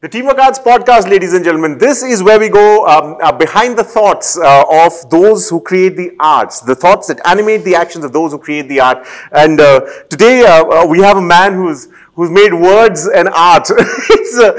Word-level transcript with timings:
The 0.00 0.08
Teamwork 0.08 0.38
Arts 0.38 0.60
podcast, 0.60 1.10
ladies 1.10 1.32
and 1.34 1.44
gentlemen, 1.44 1.76
this 1.76 2.04
is 2.04 2.22
where 2.22 2.38
we 2.38 2.48
go 2.48 2.86
um, 2.86 3.16
uh, 3.20 3.32
behind 3.32 3.76
the 3.76 3.82
thoughts 3.82 4.38
uh, 4.38 4.62
of 4.70 4.92
those 5.10 5.50
who 5.50 5.60
create 5.60 5.96
the 5.96 6.12
arts, 6.20 6.60
the 6.60 6.76
thoughts 6.76 7.08
that 7.08 7.20
animate 7.26 7.64
the 7.64 7.74
actions 7.74 8.04
of 8.04 8.12
those 8.12 8.30
who 8.30 8.38
create 8.38 8.68
the 8.68 8.78
art. 8.78 9.04
And 9.32 9.60
uh, 9.60 9.80
today 10.08 10.42
uh, 10.42 10.64
uh, 10.66 10.86
we 10.86 11.00
have 11.00 11.16
a 11.16 11.20
man 11.20 11.54
who's 11.54 11.88
who's 12.14 12.30
made 12.30 12.54
words 12.54 13.08
and 13.08 13.28
art. 13.30 13.68
uh, 13.72 14.52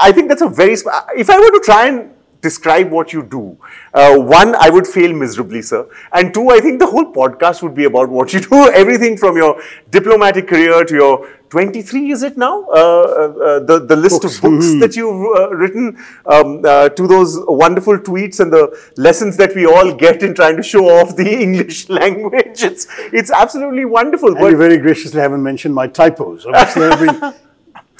I 0.00 0.10
think 0.14 0.30
that's 0.30 0.40
a 0.40 0.48
very. 0.48 0.72
If 0.72 1.28
I 1.28 1.38
were 1.38 1.50
to 1.50 1.60
try 1.62 1.88
and 1.88 2.10
describe 2.42 2.90
what 2.90 3.12
you 3.12 3.22
do. 3.22 3.56
Uh, 3.94 4.18
one, 4.18 4.54
I 4.56 4.68
would 4.68 4.86
fail 4.86 5.12
miserably, 5.12 5.62
sir. 5.62 5.88
And 6.12 6.34
two, 6.34 6.50
I 6.50 6.60
think 6.60 6.80
the 6.80 6.86
whole 6.86 7.12
podcast 7.12 7.62
would 7.62 7.74
be 7.74 7.84
about 7.84 8.10
what 8.10 8.32
you 8.32 8.40
do. 8.40 8.68
Everything 8.82 9.16
from 9.16 9.36
your 9.36 9.62
diplomatic 9.90 10.48
career 10.48 10.84
to 10.84 10.94
your 10.94 11.28
23, 11.50 12.10
is 12.10 12.22
it 12.22 12.36
now? 12.38 12.64
Uh, 12.64 12.72
uh, 12.72 13.58
the, 13.60 13.84
the 13.86 13.94
list 13.94 14.22
books. 14.22 14.36
of 14.36 14.42
books 14.42 14.66
mm-hmm. 14.66 14.80
that 14.80 14.96
you've 14.96 15.36
uh, 15.36 15.50
written 15.50 15.96
um, 16.26 16.62
uh, 16.64 16.88
to 16.88 17.06
those 17.06 17.38
wonderful 17.46 17.98
tweets 17.98 18.40
and 18.40 18.52
the 18.52 18.64
lessons 18.96 19.36
that 19.36 19.54
we 19.54 19.66
all 19.66 19.94
get 19.94 20.22
in 20.22 20.34
trying 20.34 20.56
to 20.56 20.62
show 20.62 20.88
off 20.88 21.14
the 21.14 21.30
English 21.46 21.88
language. 21.90 22.62
It's, 22.62 22.86
it's 23.12 23.30
absolutely 23.30 23.84
wonderful. 23.84 24.34
And 24.36 24.50
you 24.50 24.56
very 24.56 24.78
graciously 24.78 25.20
haven't 25.20 25.42
mentioned 25.42 25.74
my 25.74 25.86
typos. 25.86 26.46
Obviously, 26.46 27.08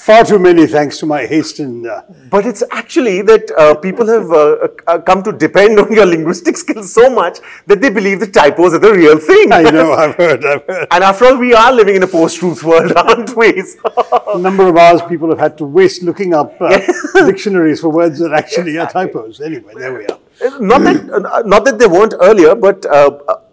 Far 0.03 0.25
too 0.25 0.41
many, 0.41 0.67
thanks 0.67 0.99
to 0.99 1.07
my 1.07 1.27
haste 1.27 1.61
in. 1.61 1.87
Uh, 1.87 2.03
but 2.29 2.45
it's 2.45 2.65
actually 2.73 3.23
that 3.23 3.49
uh, 3.57 3.77
people 3.77 4.05
have 4.09 4.33
uh, 4.33 4.67
uh, 4.89 4.99
come 4.99 5.23
to 5.23 5.31
depend 5.31 5.79
on 5.79 5.93
your 5.93 6.07
linguistic 6.07 6.57
skills 6.63 6.93
so 6.93 7.09
much 7.09 7.39
that 7.69 7.81
they 7.81 7.89
believe 7.89 8.19
the 8.19 8.27
typos 8.27 8.75
are 8.75 8.81
the 8.81 8.93
real 8.93 9.17
thing. 9.17 9.53
I 9.53 9.63
know, 9.63 9.93
I've 10.03 10.17
heard, 10.17 10.45
I've 10.45 10.67
heard. 10.67 10.89
And 10.91 11.05
after 11.05 11.27
all, 11.27 11.37
we 11.37 11.55
are 11.55 11.73
living 11.73 11.95
in 11.95 12.03
a 12.03 12.09
post-truth 12.09 12.65
world, 12.65 12.93
aren't 12.97 13.37
we? 13.37 13.63
a 14.35 14.39
number 14.41 14.67
of 14.67 14.77
hours 14.77 15.03
people 15.03 15.29
have 15.29 15.39
had 15.39 15.57
to 15.59 15.65
waste 15.65 16.03
looking 16.03 16.35
up 16.35 16.61
uh, 16.61 16.81
dictionaries 17.25 17.81
for 17.81 17.91
words 17.91 18.19
that 18.19 18.33
actually 18.33 18.77
are 18.79 18.91
typos. 18.91 19.41
Anyway, 19.41 19.73
there 19.77 19.97
we 19.97 20.07
are. 20.07 20.19
Not 20.61 20.83
that, 20.83 21.11
uh, 21.11 21.43
not 21.47 21.65
that 21.65 21.79
they 21.79 21.87
weren't 21.87 22.15
earlier, 22.21 22.57
but 22.57 22.85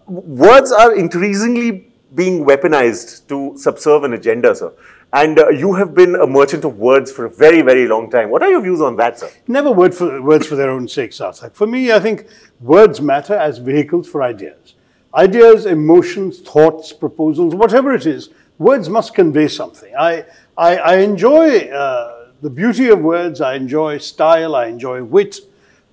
words 0.08 0.72
are 0.72 0.95
increasingly 0.95 1.94
being 2.16 2.44
weaponized 2.44 3.27
to 3.27 3.55
subserve 3.55 4.03
an 4.03 4.14
agenda, 4.14 4.55
sir. 4.55 4.73
And 5.11 5.39
uh, 5.39 5.49
you 5.49 5.73
have 5.73 5.95
been 5.95 6.15
a 6.15 6.27
merchant 6.27 6.65
of 6.65 6.77
words 6.77 7.11
for 7.11 7.25
a 7.25 7.29
very, 7.29 7.61
very 7.61 7.88
long 7.88 8.11
time. 8.11 8.29
What 8.29 8.43
are 8.43 8.49
your 8.49 8.61
views 8.61 8.79
on 8.79 8.95
that, 8.97 9.17
sir? 9.17 9.31
Never 9.47 9.71
word 9.71 9.95
for, 9.95 10.21
words 10.21 10.45
for 10.45 10.55
their 10.55 10.69
own 10.69 10.88
sake, 10.88 11.11
Sarthak. 11.11 11.55
For 11.55 11.65
me, 11.65 11.91
I 11.91 11.99
think 11.99 12.27
words 12.59 13.02
matter 13.02 13.33
as 13.33 13.57
vehicles 13.57 14.07
for 14.07 14.21
ideas. 14.21 14.75
Ideas, 15.15 15.65
emotions, 15.65 16.39
thoughts, 16.39 16.93
proposals, 16.93 17.55
whatever 17.55 17.93
it 17.95 18.05
is, 18.05 18.30
words 18.59 18.87
must 18.87 19.15
convey 19.15 19.47
something. 19.47 19.91
I, 19.97 20.25
I, 20.55 20.77
I 20.77 20.97
enjoy 20.97 21.69
uh, 21.69 22.27
the 22.41 22.49
beauty 22.52 22.89
of 22.89 22.99
words, 22.99 23.41
I 23.41 23.55
enjoy 23.55 23.97
style, 23.97 24.55
I 24.55 24.67
enjoy 24.67 25.03
wit, 25.03 25.39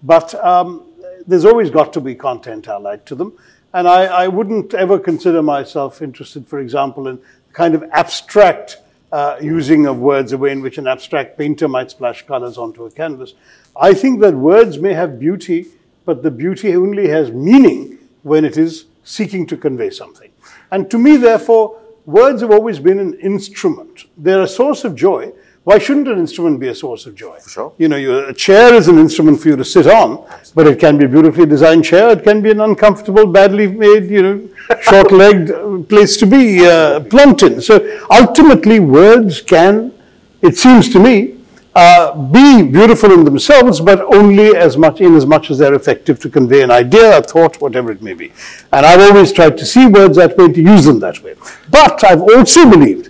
but 0.02 0.34
um, 0.44 0.84
there's 1.26 1.46
always 1.46 1.70
got 1.70 1.94
to 1.94 2.00
be 2.02 2.14
content 2.14 2.68
allied 2.68 3.06
to 3.06 3.14
them. 3.14 3.32
And 3.72 3.88
I, 3.88 4.04
I 4.04 4.28
wouldn't 4.28 4.74
ever 4.74 4.98
consider 4.98 5.42
myself 5.42 6.02
interested, 6.02 6.46
for 6.46 6.58
example, 6.58 7.08
in 7.08 7.18
kind 7.54 7.74
of 7.74 7.82
abstract 7.92 8.78
uh, 9.12 9.36
using 9.40 9.86
of 9.86 9.98
words, 9.98 10.32
a 10.32 10.38
way 10.38 10.52
in 10.52 10.60
which 10.60 10.78
an 10.78 10.86
abstract 10.86 11.38
painter 11.38 11.68
might 11.68 11.90
splash 11.90 12.26
colors 12.26 12.58
onto 12.58 12.84
a 12.84 12.90
canvas. 12.90 13.34
I 13.80 13.94
think 13.94 14.20
that 14.20 14.34
words 14.34 14.78
may 14.78 14.94
have 14.94 15.18
beauty, 15.18 15.66
but 16.04 16.22
the 16.22 16.30
beauty 16.30 16.74
only 16.74 17.08
has 17.08 17.30
meaning 17.30 17.98
when 18.22 18.44
it 18.44 18.56
is 18.56 18.86
seeking 19.04 19.46
to 19.46 19.56
convey 19.56 19.90
something. 19.90 20.30
And 20.70 20.90
to 20.90 20.98
me, 20.98 21.16
therefore, 21.16 21.78
words 22.04 22.40
have 22.40 22.50
always 22.50 22.78
been 22.78 22.98
an 22.98 23.14
instrument. 23.20 24.04
They're 24.16 24.42
a 24.42 24.48
source 24.48 24.84
of 24.84 24.94
joy, 24.94 25.32
why 25.66 25.80
shouldn't 25.80 26.06
an 26.06 26.20
instrument 26.20 26.60
be 26.60 26.68
a 26.68 26.74
source 26.76 27.06
of 27.06 27.16
joy? 27.16 27.36
For 27.40 27.50
sure. 27.50 27.72
You 27.76 27.88
know, 27.88 27.96
you, 27.96 28.16
a 28.28 28.32
chair 28.32 28.72
is 28.72 28.86
an 28.86 28.98
instrument 28.98 29.40
for 29.40 29.48
you 29.48 29.56
to 29.56 29.64
sit 29.64 29.88
on, 29.88 30.24
but 30.54 30.68
it 30.68 30.78
can 30.78 30.96
be 30.96 31.06
a 31.06 31.08
beautifully 31.08 31.44
designed 31.44 31.84
chair. 31.84 32.10
It 32.10 32.22
can 32.22 32.40
be 32.40 32.52
an 32.52 32.60
uncomfortable, 32.60 33.26
badly 33.26 33.66
made, 33.66 34.08
you 34.08 34.22
know, 34.22 34.48
short-legged 34.82 35.88
place 35.88 36.16
to 36.18 36.26
be 36.26 36.64
uh, 36.64 37.00
plumped 37.00 37.42
in. 37.42 37.60
So 37.60 38.00
ultimately, 38.12 38.78
words 38.78 39.40
can, 39.40 39.92
it 40.40 40.56
seems 40.56 40.88
to 40.90 41.00
me, 41.00 41.36
uh, 41.74 42.14
be 42.14 42.62
beautiful 42.62 43.10
in 43.10 43.24
themselves, 43.24 43.80
but 43.80 44.00
only 44.14 44.54
as 44.54 44.76
much 44.76 45.00
in 45.00 45.16
as 45.16 45.26
much 45.26 45.50
as 45.50 45.58
they're 45.58 45.74
effective 45.74 46.20
to 46.20 46.30
convey 46.30 46.62
an 46.62 46.70
idea, 46.70 47.18
a 47.18 47.22
thought, 47.22 47.60
whatever 47.60 47.90
it 47.90 48.00
may 48.00 48.14
be. 48.14 48.32
And 48.72 48.86
I've 48.86 49.00
always 49.00 49.32
tried 49.32 49.58
to 49.58 49.66
see 49.66 49.88
words 49.88 50.16
that 50.16 50.38
way, 50.38 50.52
to 50.52 50.62
use 50.62 50.84
them 50.84 51.00
that 51.00 51.24
way. 51.24 51.34
But 51.68 52.04
I've 52.04 52.22
also 52.22 52.70
believed 52.70 53.05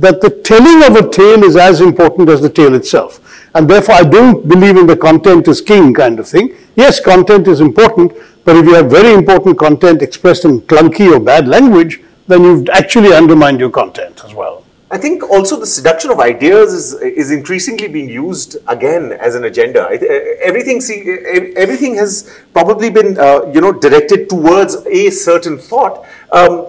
that 0.00 0.20
the 0.20 0.30
telling 0.30 0.82
of 0.88 0.96
a 0.96 1.08
tale 1.08 1.44
is 1.44 1.56
as 1.56 1.80
important 1.80 2.28
as 2.28 2.40
the 2.40 2.48
tale 2.48 2.74
itself. 2.74 3.20
And 3.54 3.68
therefore, 3.68 3.96
I 3.96 4.02
don't 4.02 4.48
believe 4.48 4.76
in 4.76 4.86
the 4.86 4.96
content 4.96 5.48
is 5.48 5.60
king 5.60 5.92
kind 5.92 6.18
of 6.18 6.28
thing. 6.28 6.56
Yes, 6.76 7.00
content 7.00 7.48
is 7.48 7.60
important, 7.60 8.12
but 8.44 8.56
if 8.56 8.64
you 8.64 8.74
have 8.74 8.90
very 8.90 9.12
important 9.12 9.58
content 9.58 10.02
expressed 10.02 10.44
in 10.44 10.60
clunky 10.62 11.12
or 11.12 11.20
bad 11.20 11.48
language, 11.48 12.00
then 12.28 12.44
you've 12.44 12.68
actually 12.70 13.12
undermined 13.12 13.60
your 13.60 13.70
content 13.70 14.22
as 14.24 14.34
well. 14.34 14.64
I 14.92 14.98
think 14.98 15.22
also 15.30 15.58
the 15.58 15.66
seduction 15.66 16.10
of 16.10 16.18
ideas 16.18 16.72
is, 16.72 16.94
is 16.94 17.30
increasingly 17.30 17.86
being 17.86 18.08
used 18.08 18.56
again 18.66 19.12
as 19.12 19.36
an 19.36 19.44
agenda. 19.44 19.88
Everything, 20.42 20.80
see, 20.80 21.16
everything 21.56 21.94
has 21.94 22.40
probably 22.52 22.90
been, 22.90 23.16
uh, 23.16 23.46
you 23.54 23.60
know, 23.60 23.72
directed 23.72 24.28
towards 24.28 24.74
a 24.86 25.10
certain 25.10 25.58
thought. 25.58 26.04
Um, 26.32 26.66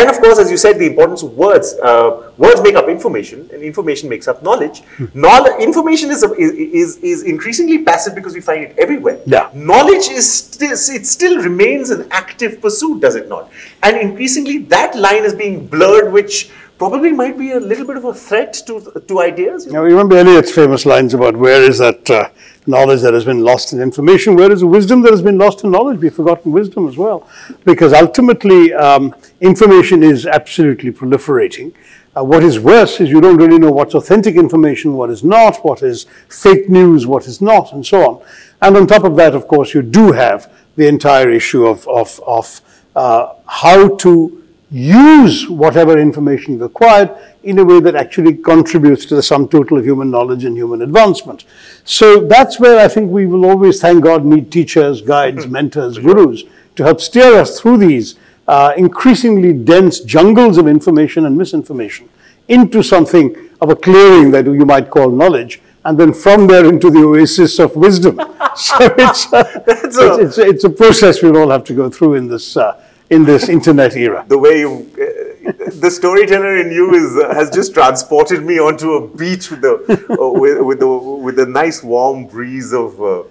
and 0.00 0.10
of 0.10 0.18
course, 0.20 0.38
as 0.38 0.50
you 0.50 0.56
said, 0.56 0.78
the 0.78 0.86
importance 0.86 1.22
of 1.22 1.36
words. 1.36 1.74
Uh, 1.74 2.30
words 2.36 2.62
make 2.62 2.74
up 2.74 2.88
information, 2.88 3.48
and 3.52 3.62
information 3.62 4.08
makes 4.08 4.28
up 4.28 4.42
knowledge. 4.42 4.82
Hmm. 4.96 5.06
Knowledge, 5.14 5.62
information 5.62 6.10
is, 6.10 6.22
is, 6.22 6.96
is 6.98 7.22
increasingly 7.22 7.84
passive 7.84 8.14
because 8.14 8.34
we 8.34 8.40
find 8.40 8.64
it 8.64 8.78
everywhere. 8.78 9.20
Yeah. 9.26 9.50
Knowledge 9.54 10.08
is 10.08 10.32
still, 10.32 10.72
it 10.72 11.06
still 11.06 11.42
remains 11.42 11.90
an 11.90 12.08
active 12.10 12.60
pursuit, 12.60 13.00
does 13.00 13.14
it 13.14 13.28
not? 13.28 13.50
And 13.82 13.96
increasingly, 13.96 14.58
that 14.74 14.96
line 14.96 15.24
is 15.24 15.34
being 15.34 15.66
blurred, 15.66 16.12
which 16.12 16.50
probably 16.78 17.12
might 17.12 17.38
be 17.38 17.52
a 17.52 17.60
little 17.60 17.86
bit 17.86 17.96
of 17.96 18.04
a 18.04 18.14
threat 18.14 18.52
to, 18.66 19.02
to 19.08 19.20
ideas. 19.20 19.66
You 19.66 19.72
you 19.72 19.80
remember 19.80 20.16
Eliot's 20.16 20.52
famous 20.52 20.84
lines 20.86 21.14
about 21.14 21.36
where 21.36 21.62
is 21.62 21.78
that 21.78 22.10
uh, 22.10 22.28
knowledge 22.66 23.00
that 23.02 23.14
has 23.14 23.24
been 23.24 23.40
lost 23.40 23.72
in 23.72 23.80
information, 23.80 24.34
where 24.34 24.50
is 24.50 24.60
the 24.60 24.66
wisdom 24.66 25.02
that 25.02 25.12
has 25.12 25.22
been 25.22 25.38
lost 25.38 25.64
in 25.64 25.70
knowledge? 25.70 26.00
We've 26.00 26.14
forgotten 26.14 26.52
wisdom 26.52 26.88
as 26.88 26.96
well. 26.96 27.28
Because 27.64 27.92
ultimately, 27.92 28.72
um, 28.74 29.14
information 29.40 30.02
is 30.02 30.26
absolutely 30.26 30.90
proliferating. 30.92 31.74
Uh, 32.16 32.22
what 32.22 32.44
is 32.44 32.60
worse 32.60 33.00
is 33.00 33.10
you 33.10 33.20
don't 33.20 33.36
really 33.36 33.58
know 33.58 33.72
what's 33.72 33.94
authentic 33.94 34.36
information, 34.36 34.94
what 34.94 35.10
is 35.10 35.24
not, 35.24 35.64
what 35.64 35.82
is 35.82 36.06
fake 36.28 36.68
news, 36.68 37.06
what 37.06 37.26
is 37.26 37.40
not, 37.40 37.72
and 37.72 37.84
so 37.84 38.08
on. 38.08 38.26
And 38.62 38.76
on 38.76 38.86
top 38.86 39.04
of 39.04 39.16
that, 39.16 39.34
of 39.34 39.48
course, 39.48 39.74
you 39.74 39.82
do 39.82 40.12
have 40.12 40.50
the 40.76 40.86
entire 40.86 41.28
issue 41.30 41.66
of, 41.66 41.86
of, 41.88 42.20
of 42.26 42.60
uh, 42.94 43.34
how 43.46 43.96
to 43.96 44.43
use 44.74 45.48
whatever 45.48 45.96
information 45.98 46.54
you've 46.54 46.62
acquired 46.62 47.08
in 47.44 47.60
a 47.60 47.64
way 47.64 47.78
that 47.78 47.94
actually 47.94 48.34
contributes 48.34 49.06
to 49.06 49.14
the 49.14 49.22
sum 49.22 49.46
total 49.46 49.78
of 49.78 49.84
human 49.84 50.10
knowledge 50.10 50.44
and 50.44 50.56
human 50.56 50.82
advancement. 50.82 51.44
So 51.84 52.26
that's 52.26 52.58
where 52.58 52.80
I 52.80 52.88
think 52.88 53.12
we 53.12 53.26
will 53.26 53.44
always, 53.46 53.80
thank 53.80 54.02
God, 54.02 54.24
need 54.24 54.50
teachers, 54.50 55.00
guides, 55.00 55.46
mentors, 55.46 55.98
gurus 55.98 56.42
to 56.74 56.82
help 56.82 57.00
steer 57.00 57.34
us 57.34 57.60
through 57.60 57.78
these 57.78 58.16
uh, 58.48 58.72
increasingly 58.76 59.52
dense 59.52 60.00
jungles 60.00 60.58
of 60.58 60.66
information 60.66 61.24
and 61.24 61.38
misinformation 61.38 62.08
into 62.48 62.82
something 62.82 63.36
of 63.60 63.70
a 63.70 63.76
clearing 63.76 64.32
that 64.32 64.44
you 64.44 64.66
might 64.66 64.90
call 64.90 65.08
knowledge, 65.08 65.62
and 65.84 65.96
then 65.96 66.12
from 66.12 66.48
there 66.48 66.66
into 66.66 66.90
the 66.90 66.98
oasis 66.98 67.60
of 67.60 67.76
wisdom. 67.76 68.16
so 68.56 68.76
it's, 68.98 69.32
uh, 69.32 69.62
it's, 69.68 69.96
it's, 69.98 70.38
it's, 70.38 70.64
a 70.64 70.70
process 70.70 71.22
we'll 71.22 71.36
all 71.36 71.50
have 71.50 71.62
to 71.64 71.74
go 71.74 71.88
through 71.88 72.14
in 72.14 72.28
this 72.28 72.56
uh, 72.56 72.82
in 73.10 73.24
this 73.24 73.48
internet 73.48 73.96
era. 73.96 74.24
The 74.28 74.38
way 74.38 74.60
you, 74.60 74.90
uh, 74.94 75.52
the 75.80 75.90
storyteller 75.90 76.56
in 76.56 76.70
you 76.70 76.94
is 76.94 77.16
uh, 77.16 77.34
has 77.34 77.50
just 77.50 77.74
transported 77.74 78.44
me 78.44 78.58
onto 78.58 78.92
a 78.92 79.08
beach 79.08 79.50
with 79.50 79.60
the 79.60 79.74
uh, 80.20 80.30
with 80.30 80.60
with 80.62 80.78
the 80.80 80.88
with 80.88 81.38
a 81.38 81.46
nice 81.46 81.82
warm 81.82 82.26
breeze 82.26 82.72
of 82.72 83.00
uh, 83.00 83.24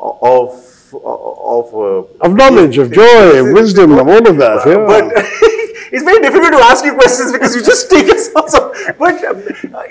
of 0.00 0.94
of 0.94 1.74
uh, 1.74 2.26
of 2.26 2.34
knowledge, 2.34 2.78
of 2.78 2.92
joy, 2.92 3.46
of 3.46 3.52
wisdom, 3.52 3.92
of 3.92 4.08
all 4.08 4.26
of 4.26 4.36
that. 4.38 4.66
Yeah. 4.66 4.86
But 4.86 5.12
it's 5.92 6.04
very 6.04 6.20
difficult 6.20 6.52
to 6.52 6.58
ask 6.58 6.84
you 6.84 6.94
questions 6.94 7.32
because 7.32 7.54
you 7.54 7.62
just 7.62 7.90
take 7.90 8.08
us 8.08 8.32
also. 8.36 8.72
But 8.98 9.22
um, 9.24 9.42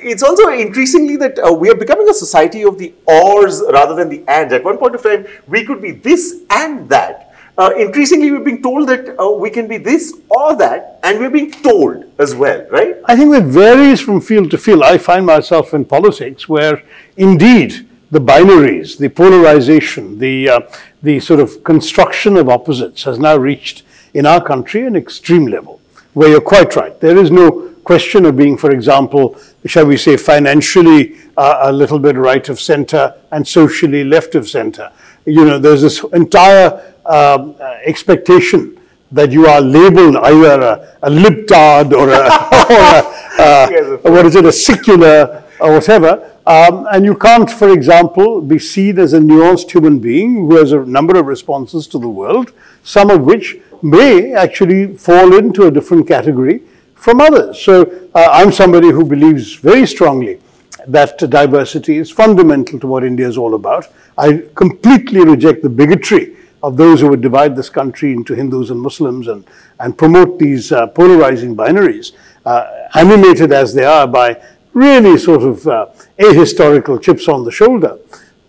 it's 0.02 0.24
also 0.24 0.50
increasingly 0.50 1.18
that 1.18 1.38
uh, 1.38 1.54
we 1.54 1.70
are 1.70 1.76
becoming 1.76 2.10
a 2.10 2.14
society 2.14 2.64
of 2.64 2.78
the 2.78 2.94
ors 3.06 3.62
rather 3.72 3.94
than 3.96 4.10
the 4.10 4.28
ands. 4.28 4.54
At 4.54 4.64
one 4.64 4.78
point 4.78 4.96
of 4.96 5.04
time, 5.04 5.28
we 5.48 5.64
could 5.66 5.82
be 5.82 5.92
this 5.92 6.42
and 6.50 6.90
that 6.90 7.29
uh, 7.60 7.72
increasingly 7.78 8.32
we're 8.32 8.40
being 8.40 8.62
told 8.62 8.88
that 8.88 9.20
uh, 9.22 9.30
we 9.30 9.50
can 9.50 9.68
be 9.68 9.78
this 9.78 10.18
or 10.30 10.56
that, 10.56 11.00
and 11.04 11.20
we're 11.20 11.30
being 11.30 11.52
told 11.52 12.06
as 12.18 12.34
well, 12.34 12.66
right? 12.72 12.96
I 13.06 13.18
think 13.18 13.36
it 13.36 13.44
varies 13.44 14.00
from 14.00 14.22
field 14.22 14.50
to 14.52 14.58
field. 14.58 14.82
I 14.82 14.98
find 14.98 15.26
myself 15.26 15.74
in 15.74 15.84
politics 15.84 16.48
where 16.48 16.82
indeed 17.18 17.86
the 18.12 18.22
binaries, 18.22 18.98
the 18.98 19.10
polarization, 19.10 20.20
the, 20.20 20.50
uh, 20.50 20.60
the 21.04 21.20
sort 21.20 21.42
of 21.42 21.64
construction 21.66 22.38
of 22.38 22.48
opposites 22.48 23.04
has 23.04 23.20
now 23.20 23.36
reached 23.36 23.84
in 24.14 24.26
our 24.26 24.42
country 24.42 24.86
an 24.86 24.96
extreme 24.96 25.46
level, 25.46 25.82
where 26.14 26.30
you're 26.30 26.42
quite 26.42 26.76
right. 26.78 26.98
There 27.02 27.18
is 27.18 27.30
no 27.30 27.74
question 27.84 28.26
of 28.26 28.38
being, 28.38 28.58
for 28.58 28.72
example, 28.72 29.38
shall 29.66 29.86
we 29.86 29.98
say, 29.98 30.16
financially 30.16 31.18
uh, 31.36 31.60
a 31.64 31.72
little 31.74 32.00
bit 32.00 32.16
right 32.16 32.48
of 32.48 32.60
center 32.60 33.16
and 33.32 33.46
socially 33.46 34.04
left 34.04 34.34
of 34.36 34.48
center. 34.48 34.92
You 35.26 35.44
know, 35.44 35.60
there's 35.60 35.82
this 35.82 36.04
entire 36.14 36.96
um, 37.10 37.56
expectation 37.84 38.78
that 39.12 39.32
you 39.32 39.48
are 39.48 39.62
labeled 39.62 40.18
either 40.18 40.62
a, 40.62 40.98
a 41.04 41.10
libtard 41.10 41.92
or 41.92 42.10
a, 42.10 42.20
or 42.74 42.82
a 42.86 43.20
uh, 43.40 43.98
what 44.12 44.26
is 44.26 44.36
it, 44.36 44.46
a 44.46 44.52
secular 44.52 45.44
or 45.60 45.74
whatever. 45.74 46.32
Um, 46.46 46.88
and 46.92 47.06
you 47.06 47.16
can't, 47.16 47.50
for 47.50 47.70
example, 47.70 48.42
be 48.42 48.60
seen 48.60 49.00
as 49.00 49.14
a 49.14 49.20
nuanced 49.20 49.72
human 49.72 50.00
being 50.00 50.36
who 50.36 50.56
has 50.58 50.72
a 50.72 50.80
number 50.80 51.18
of 51.20 51.26
responses 51.28 51.88
to 51.88 52.00
the 52.00 52.10
world, 52.10 52.52
some 52.84 53.10
of 53.10 53.22
which 53.22 53.58
may 53.82 54.34
actually 54.34 54.96
fall 54.98 55.38
into 55.38 55.68
a 55.68 55.72
different 55.72 56.08
category 56.08 56.62
from 56.96 57.22
others. 57.22 57.62
So 57.62 58.10
uh, 58.14 58.30
I'm 58.32 58.52
somebody 58.52 58.90
who 58.90 59.06
believes 59.06 59.54
very 59.56 59.86
strongly 59.86 60.40
that 60.88 61.18
diversity 61.18 61.98
is 61.98 62.10
fundamental 62.10 62.80
to 62.80 62.88
what 62.88 63.04
India 63.04 63.28
is 63.28 63.38
all 63.38 63.54
about. 63.54 63.88
I 64.18 64.44
completely 64.56 65.24
reject 65.24 65.62
the 65.62 65.70
bigotry 65.70 66.36
of 66.62 66.78
those 66.78 67.02
who 67.02 67.10
would 67.10 67.22
divide 67.22 67.56
this 67.56 67.70
country 67.70 68.12
into 68.12 68.34
Hindus 68.36 68.70
and 68.70 68.80
Muslims 68.80 69.28
and, 69.28 69.46
and 69.80 69.98
promote 69.98 70.40
these 70.40 70.72
uh, 70.72 70.88
polarizing 70.88 71.56
binaries, 71.56 72.12
uh, 72.46 72.88
animated 72.96 73.52
as 73.54 73.74
they 73.74 73.86
are 73.86 74.08
by 74.08 74.42
really 74.74 75.18
sort 75.18 75.44
of 75.44 75.68
uh, 75.68 75.88
ahistorical 76.18 77.02
chips 77.02 77.28
on 77.28 77.44
the 77.44 77.52
shoulder. 77.52 77.98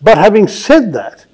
But 0.02 0.18
having 0.18 0.48
said 0.48 0.92
that, 0.92 1.26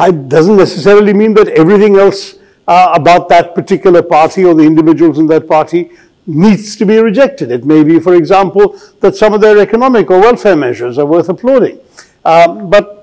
it 0.00 0.28
doesn't 0.28 0.56
necessarily 0.56 1.12
mean 1.12 1.34
that 1.34 1.48
everything 1.48 1.96
else 1.96 2.36
uh, 2.68 2.92
about 2.94 3.28
that 3.30 3.54
particular 3.54 4.02
party 4.02 4.44
or 4.44 4.54
the 4.54 4.62
individuals 4.62 5.18
in 5.18 5.26
that 5.28 5.48
party 5.48 5.90
needs 6.26 6.76
to 6.76 6.84
be 6.84 6.98
rejected. 6.98 7.50
It 7.50 7.64
may 7.64 7.82
be, 7.82 7.98
for 7.98 8.14
example, 8.14 8.78
that 9.00 9.16
some 9.16 9.32
of 9.32 9.40
their 9.40 9.58
economic 9.58 10.10
or 10.10 10.20
welfare 10.20 10.56
measures 10.56 10.98
are 10.98 11.06
worth 11.06 11.30
applauding. 11.30 11.80
Um, 12.24 12.68
but 12.68 12.97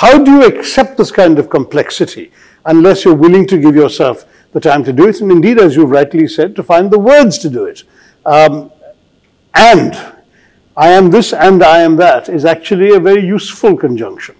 how 0.00 0.16
do 0.24 0.30
you 0.30 0.44
accept 0.46 0.96
this 0.96 1.10
kind 1.12 1.38
of 1.38 1.50
complexity 1.50 2.32
unless 2.64 3.04
you're 3.04 3.14
willing 3.14 3.46
to 3.46 3.58
give 3.58 3.74
yourself 3.74 4.24
the 4.52 4.60
time 4.60 4.82
to 4.84 4.94
do 4.94 5.06
it? 5.06 5.20
And 5.20 5.30
indeed, 5.30 5.58
as 5.58 5.76
you've 5.76 5.90
rightly 5.90 6.26
said, 6.26 6.56
to 6.56 6.62
find 6.62 6.90
the 6.90 6.98
words 6.98 7.36
to 7.40 7.50
do 7.50 7.66
it. 7.66 7.82
Um, 8.24 8.72
and 9.54 9.94
I 10.74 10.88
am 10.88 11.10
this 11.10 11.34
and 11.34 11.62
I 11.62 11.82
am 11.82 11.96
that 11.96 12.30
is 12.30 12.46
actually 12.46 12.94
a 12.94 13.00
very 13.00 13.26
useful 13.26 13.76
conjunction. 13.76 14.36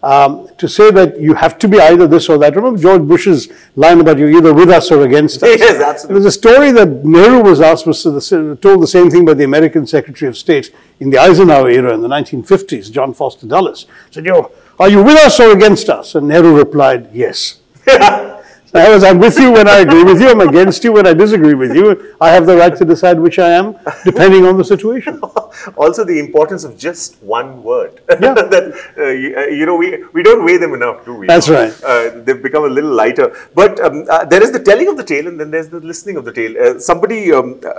Um, 0.00 0.48
to 0.58 0.68
say 0.68 0.92
that 0.92 1.20
you 1.20 1.34
have 1.34 1.58
to 1.58 1.68
be 1.68 1.80
either 1.80 2.06
this 2.06 2.28
or 2.28 2.38
that. 2.38 2.54
Remember 2.54 2.80
George 2.80 3.02
Bush's 3.02 3.52
line 3.74 4.00
about 4.00 4.16
you're 4.16 4.30
either 4.30 4.54
with 4.54 4.70
us 4.70 4.92
or 4.92 5.04
against 5.04 5.42
us? 5.42 5.48
Yes, 5.58 5.82
absolutely. 5.82 6.06
There 6.06 6.14
was 6.14 6.26
a 6.26 6.38
story 6.38 6.70
that 6.70 7.04
Nehru 7.04 7.42
was 7.42 7.60
asked, 7.60 7.86
was 7.86 8.02
told 8.02 8.80
the 8.80 8.86
same 8.86 9.10
thing 9.10 9.24
by 9.24 9.34
the 9.34 9.44
American 9.44 9.86
Secretary 9.88 10.28
of 10.28 10.38
State 10.38 10.72
in 11.00 11.10
the 11.10 11.18
Eisenhower 11.18 11.68
era 11.68 11.92
in 11.92 12.00
the 12.00 12.08
1950s, 12.08 12.90
John 12.92 13.12
Foster 13.12 13.46
Dulles. 13.46 13.86
Said, 14.10 14.24
Yo, 14.24 14.52
are 14.80 14.88
you 14.88 15.02
with 15.02 15.16
us 15.16 15.38
or 15.38 15.52
against 15.52 15.90
us? 15.90 16.14
And 16.14 16.26
Nehru 16.26 16.56
replied, 16.56 17.10
yes. 17.12 17.60
Otherwise, 18.72 19.02
I'm 19.02 19.18
with 19.18 19.36
you 19.36 19.50
when 19.50 19.66
I 19.66 19.78
agree 19.78 20.04
with 20.04 20.20
you, 20.20 20.30
I'm 20.30 20.40
against 20.40 20.84
you 20.84 20.92
when 20.92 21.04
I 21.04 21.12
disagree 21.12 21.54
with 21.54 21.74
you. 21.74 22.14
I 22.20 22.30
have 22.30 22.46
the 22.46 22.56
right 22.56 22.76
to 22.76 22.84
decide 22.84 23.18
which 23.18 23.40
I 23.40 23.50
am, 23.50 23.76
depending 24.04 24.44
on 24.46 24.56
the 24.56 24.64
situation. 24.64 25.20
also, 25.76 26.04
the 26.04 26.20
importance 26.20 26.62
of 26.62 26.78
just 26.78 27.20
one 27.22 27.62
word. 27.62 28.00
Yeah. 28.20 28.34
that, 28.34 28.74
uh, 28.98 29.06
you, 29.06 29.34
uh, 29.34 29.46
you, 29.46 29.64
know, 29.64 29.76
we, 29.76 30.04
we 30.12 30.22
don't 30.22 30.44
weigh 30.44 30.58
them 30.58 30.74
enough, 30.74 31.06
do 31.06 31.14
we? 31.14 31.26
That's 31.26 31.48
right. 31.48 31.72
Uh, 31.82 32.20
they've 32.22 32.42
become 32.42 32.64
a 32.64 32.68
little 32.68 32.90
lighter. 32.90 33.34
But 33.54 33.80
um, 33.80 34.04
uh, 34.10 34.26
there 34.26 34.42
is 34.42 34.52
the 34.52 34.62
telling 34.62 34.88
of 34.88 34.98
the 34.98 35.04
tale, 35.04 35.26
and 35.26 35.40
then 35.40 35.50
there's 35.50 35.70
the 35.70 35.80
listening 35.80 36.16
of 36.16 36.26
the 36.26 36.32
tale. 36.32 36.54
Uh, 36.62 36.78
somebody 36.78 37.32
um, 37.32 37.60
uh, 37.64 37.72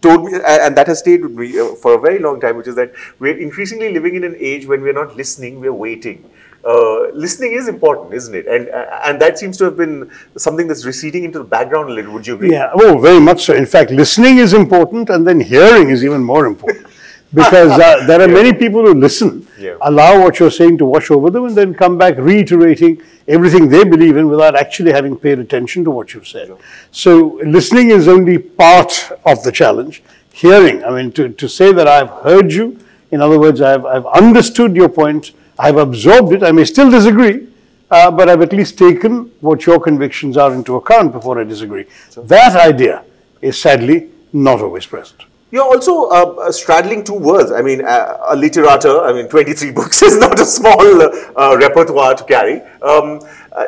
told 0.00 0.24
me, 0.24 0.32
and 0.34 0.74
that 0.76 0.86
has 0.86 1.00
stayed 1.00 1.22
with 1.22 1.32
me 1.32 1.52
for 1.82 1.94
a 1.94 2.00
very 2.00 2.18
long 2.18 2.40
time, 2.40 2.56
which 2.56 2.68
is 2.68 2.74
that 2.76 2.92
we're 3.18 3.36
increasingly 3.36 3.92
living 3.92 4.14
in 4.14 4.24
an 4.24 4.34
age 4.38 4.66
when 4.66 4.80
we're 4.80 4.94
not 4.94 5.14
listening, 5.14 5.60
we're 5.60 5.74
waiting 5.74 6.28
uh, 6.64 7.08
listening 7.12 7.52
is 7.52 7.68
important, 7.68 8.14
isn't 8.14 8.34
it? 8.34 8.46
And 8.46 8.68
uh, 8.68 9.00
and 9.04 9.20
that 9.20 9.38
seems 9.38 9.56
to 9.58 9.64
have 9.64 9.76
been 9.76 10.10
something 10.36 10.68
that's 10.68 10.84
receding 10.84 11.24
into 11.24 11.38
the 11.38 11.44
background 11.44 11.90
a 11.90 11.92
little. 11.92 12.12
Would 12.12 12.26
you 12.26 12.34
agree? 12.34 12.52
Yeah, 12.52 12.70
oh, 12.74 12.98
very 12.98 13.20
much 13.20 13.44
so. 13.44 13.54
In 13.54 13.66
fact, 13.66 13.90
listening 13.90 14.38
is 14.38 14.52
important, 14.52 15.10
and 15.10 15.26
then 15.26 15.40
hearing 15.40 15.90
is 15.90 16.04
even 16.04 16.22
more 16.22 16.46
important. 16.46 16.86
Because 17.34 17.70
uh, 17.70 18.04
there 18.06 18.20
are 18.20 18.28
yeah. 18.28 18.34
many 18.34 18.52
people 18.52 18.84
who 18.84 18.92
listen, 18.92 19.48
yeah. 19.58 19.78
allow 19.80 20.20
what 20.20 20.38
you're 20.38 20.50
saying 20.50 20.76
to 20.76 20.84
wash 20.84 21.10
over 21.10 21.30
them, 21.30 21.46
and 21.46 21.56
then 21.56 21.72
come 21.72 21.96
back 21.96 22.18
reiterating 22.18 23.00
everything 23.26 23.70
they 23.70 23.84
believe 23.84 24.18
in 24.18 24.28
without 24.28 24.54
actually 24.54 24.92
having 24.92 25.16
paid 25.16 25.38
attention 25.38 25.82
to 25.84 25.90
what 25.90 26.12
you've 26.12 26.28
said. 26.28 26.48
Sure. 26.48 26.58
So, 26.90 27.40
listening 27.42 27.88
is 27.88 28.06
only 28.06 28.36
part 28.36 29.12
of 29.24 29.42
the 29.44 29.50
challenge. 29.50 30.02
Hearing, 30.34 30.84
I 30.84 30.90
mean, 30.90 31.10
to, 31.12 31.30
to 31.30 31.48
say 31.48 31.72
that 31.72 31.88
I've 31.88 32.10
heard 32.22 32.52
you, 32.52 32.78
in 33.10 33.22
other 33.22 33.38
words, 33.38 33.62
I've, 33.62 33.86
I've 33.86 34.06
understood 34.06 34.76
your 34.76 34.90
point, 34.90 35.32
I've 35.58 35.76
absorbed 35.76 36.32
it. 36.32 36.42
I 36.42 36.52
may 36.52 36.64
still 36.64 36.90
disagree, 36.90 37.48
uh, 37.90 38.10
but 38.10 38.28
I've 38.28 38.42
at 38.42 38.52
least 38.52 38.78
taken 38.78 39.30
what 39.40 39.66
your 39.66 39.80
convictions 39.80 40.36
are 40.36 40.54
into 40.54 40.76
account 40.76 41.12
before 41.12 41.40
I 41.40 41.44
disagree. 41.44 41.86
So, 42.10 42.22
that 42.22 42.56
idea 42.56 43.04
is 43.40 43.60
sadly 43.60 44.10
not 44.32 44.60
always 44.60 44.86
present. 44.86 45.24
You're 45.52 45.64
also 45.64 46.08
uh, 46.08 46.50
straddling 46.50 47.04
two 47.04 47.12
words. 47.12 47.52
I 47.52 47.60
mean, 47.60 47.84
uh, 47.84 48.16
a 48.28 48.34
literature, 48.34 49.02
I 49.02 49.12
mean, 49.12 49.28
23 49.28 49.70
books 49.78 50.00
is 50.00 50.18
not 50.18 50.40
a 50.40 50.46
small 50.46 50.80
uh, 50.80 51.56
repertoire 51.58 52.14
to 52.14 52.24
carry. 52.24 52.62
Um, 52.80 53.20
uh, 53.52 53.66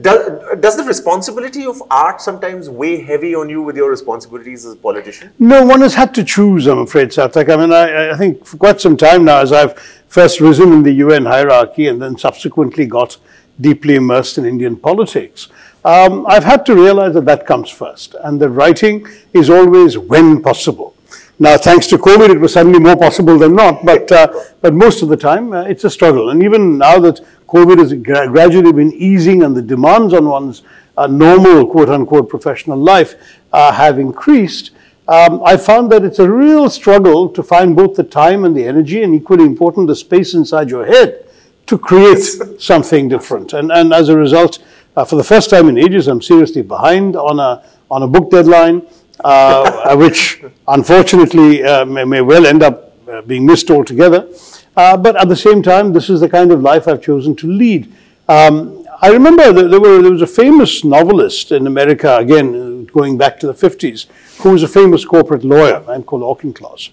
does, 0.00 0.60
does 0.60 0.76
the 0.78 0.84
responsibility 0.84 1.66
of 1.66 1.82
art 1.90 2.22
sometimes 2.22 2.70
weigh 2.70 3.02
heavy 3.02 3.34
on 3.34 3.50
you 3.50 3.60
with 3.60 3.76
your 3.76 3.90
responsibilities 3.90 4.64
as 4.64 4.72
a 4.72 4.76
politician? 4.76 5.30
No, 5.38 5.66
one 5.66 5.82
has 5.82 5.94
had 5.94 6.14
to 6.14 6.24
choose, 6.24 6.66
I'm 6.66 6.78
afraid, 6.78 7.08
Sarthak. 7.08 7.52
I 7.52 7.56
mean, 7.56 7.70
I, 7.70 8.12
I 8.12 8.16
think 8.16 8.46
for 8.46 8.56
quite 8.56 8.80
some 8.80 8.96
time 8.96 9.26
now, 9.26 9.40
as 9.40 9.52
I've 9.52 9.97
first 10.08 10.40
risen 10.40 10.72
in 10.72 10.82
the 10.82 10.92
UN 10.92 11.26
hierarchy 11.26 11.86
and 11.86 12.00
then 12.00 12.18
subsequently 12.18 12.86
got 12.86 13.18
deeply 13.60 13.96
immersed 13.96 14.38
in 14.38 14.44
Indian 14.44 14.76
politics, 14.76 15.48
um, 15.84 16.26
I've 16.26 16.44
had 16.44 16.66
to 16.66 16.74
realize 16.74 17.14
that 17.14 17.24
that 17.26 17.46
comes 17.46 17.70
first. 17.70 18.14
And 18.22 18.40
the 18.40 18.48
writing 18.48 19.06
is 19.32 19.50
always 19.50 19.96
when 19.96 20.42
possible. 20.42 20.94
Now, 21.40 21.56
thanks 21.56 21.86
to 21.88 21.98
COVID, 21.98 22.30
it 22.30 22.40
was 22.40 22.52
suddenly 22.52 22.80
more 22.80 22.96
possible 22.96 23.38
than 23.38 23.54
not, 23.54 23.84
but, 23.84 24.10
uh, 24.10 24.32
but 24.60 24.74
most 24.74 25.02
of 25.02 25.08
the 25.08 25.16
time, 25.16 25.52
uh, 25.52 25.62
it's 25.62 25.84
a 25.84 25.90
struggle. 25.90 26.30
And 26.30 26.42
even 26.42 26.78
now 26.78 26.98
that 26.98 27.20
COVID 27.46 27.78
has 27.78 27.94
gra- 27.94 28.28
gradually 28.28 28.72
been 28.72 28.92
easing 28.92 29.44
and 29.44 29.56
the 29.56 29.62
demands 29.62 30.12
on 30.12 30.28
one's 30.28 30.62
uh, 30.96 31.06
normal, 31.06 31.64
quote 31.66 31.88
unquote, 31.88 32.28
professional 32.28 32.76
life 32.76 33.14
uh, 33.52 33.72
have 33.72 34.00
increased, 34.00 34.72
um, 35.08 35.42
I 35.42 35.56
found 35.56 35.90
that 35.92 36.04
it's 36.04 36.18
a 36.18 36.30
real 36.30 36.68
struggle 36.68 37.30
to 37.30 37.42
find 37.42 37.74
both 37.74 37.94
the 37.94 38.04
time 38.04 38.44
and 38.44 38.54
the 38.54 38.64
energy, 38.64 39.02
and 39.02 39.14
equally 39.14 39.44
important, 39.44 39.86
the 39.86 39.96
space 39.96 40.34
inside 40.34 40.68
your 40.68 40.84
head 40.84 41.24
to 41.66 41.78
create 41.78 42.18
something 42.58 43.08
different. 43.08 43.54
And, 43.54 43.72
and 43.72 43.94
as 43.94 44.10
a 44.10 44.16
result, 44.16 44.58
uh, 44.94 45.06
for 45.06 45.16
the 45.16 45.24
first 45.24 45.48
time 45.48 45.68
in 45.68 45.78
ages, 45.78 46.08
I'm 46.08 46.20
seriously 46.20 46.60
behind 46.60 47.16
on 47.16 47.40
a, 47.40 47.64
on 47.90 48.02
a 48.02 48.06
book 48.06 48.30
deadline, 48.30 48.82
uh, 49.24 49.96
which 49.96 50.44
unfortunately 50.68 51.64
uh, 51.64 51.86
may, 51.86 52.04
may, 52.04 52.20
well 52.20 52.46
end 52.46 52.62
up 52.62 52.92
uh, 53.08 53.22
being 53.22 53.46
missed 53.46 53.70
altogether. 53.70 54.28
Uh, 54.76 54.96
but 54.96 55.16
at 55.16 55.28
the 55.28 55.36
same 55.36 55.62
time, 55.62 55.92
this 55.92 56.10
is 56.10 56.20
the 56.20 56.28
kind 56.28 56.52
of 56.52 56.60
life 56.60 56.86
I've 56.86 57.02
chosen 57.02 57.34
to 57.36 57.46
lead. 57.46 57.92
Um, 58.28 58.77
I 59.00 59.10
remember 59.10 59.52
there, 59.52 59.80
were, 59.80 60.02
there 60.02 60.10
was 60.10 60.22
a 60.22 60.26
famous 60.26 60.82
novelist 60.82 61.52
in 61.52 61.68
America, 61.68 62.16
again, 62.16 62.84
going 62.86 63.16
back 63.16 63.38
to 63.38 63.46
the 63.46 63.54
50s, 63.54 64.06
who 64.42 64.50
was 64.50 64.64
a 64.64 64.68
famous 64.68 65.04
corporate 65.04 65.44
lawyer, 65.44 65.74
a 65.74 65.86
man 65.86 66.02
called 66.02 66.22
Auchincloss, 66.22 66.90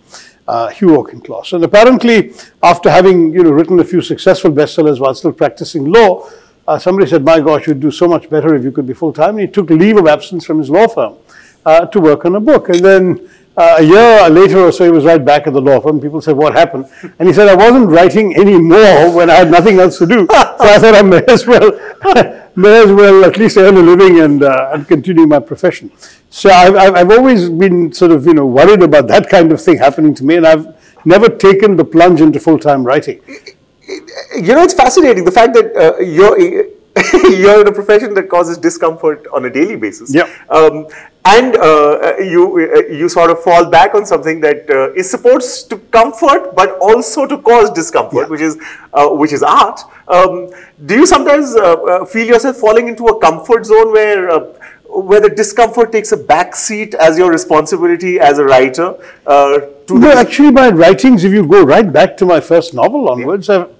uh, 0.48 0.68
Hugh 0.68 0.90
Auchincloss. 1.00 1.54
And 1.54 1.64
apparently, 1.64 2.34
after 2.62 2.92
having 2.92 3.34
you 3.34 3.42
know, 3.42 3.50
written 3.50 3.80
a 3.80 3.84
few 3.84 4.02
successful 4.02 4.52
bestsellers 4.52 5.00
while 5.00 5.16
still 5.16 5.34
practicing 5.34 5.86
law, 5.86 6.30
uh, 6.68 6.78
somebody 6.78 7.10
said, 7.10 7.26
My 7.26 7.40
gosh, 7.40 7.66
you'd 7.66 7.80
do 7.80 7.90
so 7.90 8.08
much 8.08 8.30
better 8.30 8.54
if 8.54 8.64
you 8.64 8.72
could 8.72 8.86
be 8.86 8.94
full 8.94 9.12
time. 9.12 9.32
And 9.32 9.40
he 9.40 9.48
took 9.48 9.72
leave 9.72 9.98
of 9.98 10.06
absence 10.06 10.46
from 10.46 10.60
his 10.60 10.70
law 10.70 10.88
firm 10.88 11.16
uh, 11.66 11.88
to 11.88 12.00
work 12.00 12.26
on 12.26 12.36
a 12.36 12.40
book. 12.40 12.70
And 12.70 12.86
then 12.86 13.30
uh, 13.58 13.76
a 13.80 13.84
year 13.84 14.30
later 14.30 14.60
or 14.60 14.72
so, 14.72 14.84
he 14.84 14.92
was 14.92 15.06
right 15.06 15.24
back 15.24 15.48
at 15.48 15.54
the 15.54 15.62
law 15.62 15.80
firm. 15.80 16.02
People 16.02 16.22
said, 16.22 16.36
What 16.36 16.54
happened? 16.54 16.88
And 17.20 17.28
he 17.28 17.34
said, 17.34 17.48
I 17.48 17.56
wasn't 17.56 17.90
writing 17.90 18.36
anymore 18.36 19.12
when 19.16 19.30
I 19.30 19.36
had 19.36 19.50
nothing 19.50 19.80
else 19.80 19.98
to 20.00 20.06
do. 20.06 20.28
So 20.66 20.72
I 20.74 20.80
thought 20.80 20.96
I 20.96 21.02
may 21.04 21.24
as 21.28 21.46
well, 21.46 21.72
may 22.56 22.84
as 22.84 22.92
well 22.92 23.24
at 23.26 23.38
least 23.38 23.58
earn 23.58 23.76
a 23.76 23.82
living 23.82 24.20
and, 24.20 24.42
uh, 24.42 24.72
and 24.74 24.88
continue 24.88 25.28
my 25.28 25.40
profession. 25.40 25.92
So 26.30 26.50
I've, 26.50 26.76
I've 26.76 27.12
always 27.12 27.50
been 27.50 27.94
sort 27.94 28.12
of, 28.12 28.26
you 28.26 28.34
know, 28.34 28.46
worried 28.46 28.82
about 28.82 29.08
that 29.08 29.30
kind 29.30 29.52
of 29.52 29.62
thing 29.62 29.78
happening 29.78 30.16
to 30.16 30.26
me, 30.26 30.38
and 30.38 30.48
I've 30.48 30.76
never 31.06 31.30
taken 31.30 31.76
the 31.76 31.86
plunge 31.86 32.20
into 32.22 32.40
full 32.40 32.58
time 32.58 32.84
writing. 32.84 33.22
You 34.36 34.54
know, 34.56 34.64
it's 34.64 34.74
fascinating 34.74 35.24
the 35.24 35.32
fact 35.32 35.54
that 35.54 35.76
uh, 35.76 36.00
you're. 36.00 36.75
you're 37.24 37.62
in 37.62 37.68
a 37.68 37.72
profession 37.72 38.14
that 38.14 38.30
causes 38.30 38.58
discomfort 38.58 39.28
on 39.34 39.46
a 39.46 39.50
daily 39.50 39.76
basis. 39.76 40.14
Yeah. 40.14 40.30
Um, 40.50 40.88
and 41.26 41.56
uh, 41.58 42.18
you 42.20 42.44
uh, 42.76 42.94
you 42.94 43.10
sort 43.10 43.32
of 43.32 43.42
fall 43.42 43.66
back 43.66 43.96
on 43.96 44.06
something 44.06 44.40
that 44.42 44.70
uh, 44.70 44.94
is 44.94 45.10
supposed 45.10 45.70
to 45.72 45.78
comfort 45.98 46.56
but 46.56 46.78
also 46.80 47.26
to 47.26 47.40
cause 47.40 47.72
discomfort 47.72 48.26
yeah. 48.26 48.28
which 48.28 48.42
is 48.42 48.58
uh, 48.94 49.10
which 49.10 49.34
is 49.34 49.42
art 49.42 49.82
um, 50.08 50.52
do 50.86 50.96
you 50.96 51.08
sometimes 51.08 51.56
uh, 51.56 51.74
uh, 51.74 52.06
feel 52.06 52.28
yourself 52.28 52.58
falling 52.58 52.88
into 52.88 53.06
a 53.06 53.20
comfort 53.20 53.66
zone 53.66 53.92
where 53.92 54.40
where 54.88 55.20
the 55.20 55.30
discomfort 55.30 55.92
takes 55.92 56.12
a 56.12 56.18
back 56.18 56.56
seat 56.56 56.94
as 56.94 57.18
your 57.18 57.32
responsibility 57.32 58.20
as 58.20 58.38
a 58.38 58.46
writer 58.46 58.96
uh, 59.26 59.62
to 59.88 60.00
no, 60.00 60.12
actually, 60.12 60.52
my 60.52 60.70
writings, 60.70 61.24
if 61.24 61.32
you 61.32 61.46
go 61.46 61.64
right 61.64 61.92
back 61.92 62.18
to 62.18 62.26
my 62.26 62.40
first 62.40 62.74
novel 62.74 63.08
onwards, 63.08 63.48
yeah. 63.48 63.60
have, 63.60 63.75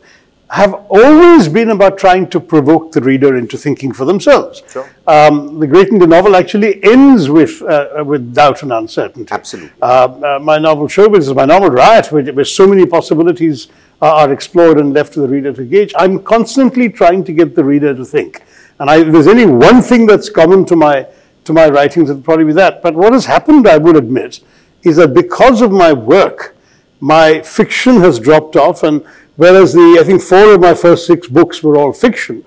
have 0.56 0.74
always 0.88 1.50
been 1.50 1.70
about 1.72 1.98
trying 1.98 2.26
to 2.30 2.40
provoke 2.40 2.94
the 2.94 3.02
reader 3.02 3.36
into 3.36 3.58
thinking 3.58 3.92
for 3.92 4.06
themselves. 4.06 4.64
Sure. 4.70 4.90
Um, 5.06 5.60
the 5.60 5.68
Great 5.68 5.90
Indian 5.90 6.12
Novel 6.12 6.34
actually 6.42 6.82
ends 6.82 7.30
with 7.30 7.62
uh, 7.62 8.04
with 8.06 8.34
doubt 8.34 8.64
and 8.64 8.72
uncertainty. 8.72 9.30
Absolutely. 9.32 9.74
Uh, 9.82 9.86
uh, 9.86 10.40
my 10.40 10.58
novel 10.58 10.88
Showbiz 10.88 11.24
is 11.28 11.34
my 11.34 11.44
novel 11.44 11.70
Riot, 11.70 12.10
where, 12.14 12.24
where 12.38 12.46
so 12.46 12.66
many 12.66 12.86
possibilities 12.86 13.68
are 14.02 14.32
explored 14.32 14.78
and 14.78 14.94
left 14.94 15.12
to 15.16 15.20
the 15.20 15.28
reader 15.28 15.52
to 15.52 15.66
gauge. 15.66 15.94
I'm 15.98 16.24
constantly 16.24 16.88
trying 16.88 17.26
to 17.26 17.34
get 17.34 17.54
the 17.54 17.66
reader 17.66 17.94
to 17.94 18.06
think. 18.06 18.42
And 18.80 18.90
I, 18.90 19.00
if 19.02 19.12
there's 19.12 19.28
any 19.28 19.46
one 19.46 19.82
thing 19.82 20.06
that's 20.06 20.30
common 20.30 20.64
to 20.72 20.76
my 20.78 21.06
to 21.44 21.52
my 21.52 21.68
writings, 21.68 22.10
it'll 22.10 22.22
probably 22.22 22.46
be 22.46 22.54
that. 22.54 22.82
But 22.82 22.96
what 22.96 23.12
has 23.12 23.26
happened, 23.26 23.68
I 23.68 23.78
would 23.78 23.98
admit, 23.98 24.40
is 24.84 24.96
that 24.96 25.14
because 25.14 25.62
of 25.62 25.72
my 25.72 25.92
work, 25.92 26.56
my 27.02 27.42
fiction 27.42 27.98
has 27.98 28.20
dropped 28.20 28.56
off, 28.56 28.84
and 28.84 29.06
whereas 29.36 29.74
the 29.74 29.98
I 30.00 30.04
think 30.04 30.22
four 30.22 30.54
of 30.54 30.62
my 30.62 30.74
first 30.74 31.06
six 31.06 31.28
books 31.28 31.64
were 31.64 31.78
all 31.78 31.94
fiction, 31.94 32.44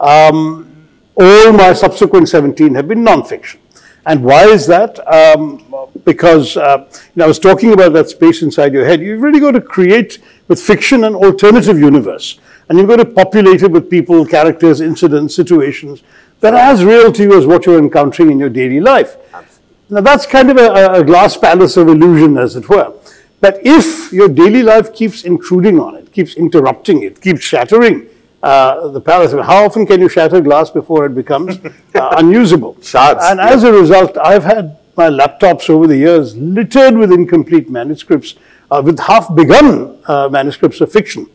um, 0.00 0.88
all 1.14 1.52
my 1.52 1.72
subsequent 1.72 2.28
17 2.28 2.74
have 2.74 2.88
been 2.88 3.04
non-fiction. 3.04 3.60
And 4.04 4.24
why 4.24 4.44
is 4.46 4.66
that? 4.66 4.98
Um, 5.06 5.64
because 6.04 6.56
uh, 6.56 6.88
you 6.90 7.10
know, 7.16 7.24
I 7.24 7.28
was 7.28 7.38
talking 7.38 7.72
about 7.72 7.92
that 7.92 8.08
space 8.08 8.42
inside 8.42 8.72
your 8.72 8.84
head. 8.84 9.00
You've 9.00 9.22
really 9.22 9.38
got 9.38 9.52
to 9.52 9.60
create 9.60 10.18
with 10.48 10.60
fiction 10.60 11.04
an 11.04 11.14
alternative 11.14 11.78
universe. 11.78 12.40
And 12.68 12.78
you've 12.78 12.88
got 12.88 12.96
to 12.96 13.04
populate 13.04 13.62
it 13.62 13.70
with 13.70 13.90
people, 13.90 14.24
characters, 14.24 14.80
incidents, 14.80 15.34
situations 15.34 16.02
that 16.40 16.54
are 16.54 16.72
as 16.72 16.84
real 16.84 17.12
to 17.12 17.22
you 17.22 17.38
as 17.38 17.46
what 17.46 17.66
you're 17.66 17.78
encountering 17.78 18.30
in 18.30 18.38
your 18.38 18.48
daily 18.48 18.80
life. 18.80 19.16
Now, 19.88 20.00
that's 20.00 20.26
kind 20.26 20.50
of 20.50 20.56
a, 20.56 20.94
a 20.94 21.04
glass 21.04 21.36
palace 21.36 21.76
of 21.76 21.88
illusion, 21.88 22.38
as 22.38 22.56
it 22.56 22.68
were. 22.68 22.92
But 23.42 23.60
if 23.64 24.12
your 24.12 24.28
daily 24.28 24.62
life 24.62 24.94
keeps 24.94 25.24
intruding 25.24 25.80
on 25.80 25.96
it, 25.96 26.12
keeps 26.12 26.34
interrupting 26.34 27.02
it, 27.02 27.20
keeps 27.20 27.42
shattering 27.42 28.06
uh, 28.40 28.86
the 28.86 29.00
palace, 29.00 29.32
how 29.32 29.64
often 29.64 29.84
can 29.84 30.00
you 30.00 30.08
shatter 30.08 30.40
glass 30.40 30.70
before 30.70 31.06
it 31.06 31.14
becomes 31.16 31.58
uh, 31.96 32.14
unusable? 32.18 32.80
Shards. 32.80 33.20
And 33.24 33.40
as 33.40 33.64
a 33.64 33.72
result, 33.72 34.16
I've 34.16 34.44
had 34.44 34.78
my 34.96 35.08
laptops 35.08 35.68
over 35.68 35.88
the 35.88 35.96
years 35.96 36.36
littered 36.36 36.96
with 36.96 37.12
incomplete 37.12 37.68
manuscripts, 37.68 38.36
uh, 38.70 38.80
with 38.84 39.00
half 39.00 39.34
begun 39.34 39.98
uh, 40.06 40.28
manuscripts 40.28 40.80
of 40.80 40.92
fiction, 40.92 41.26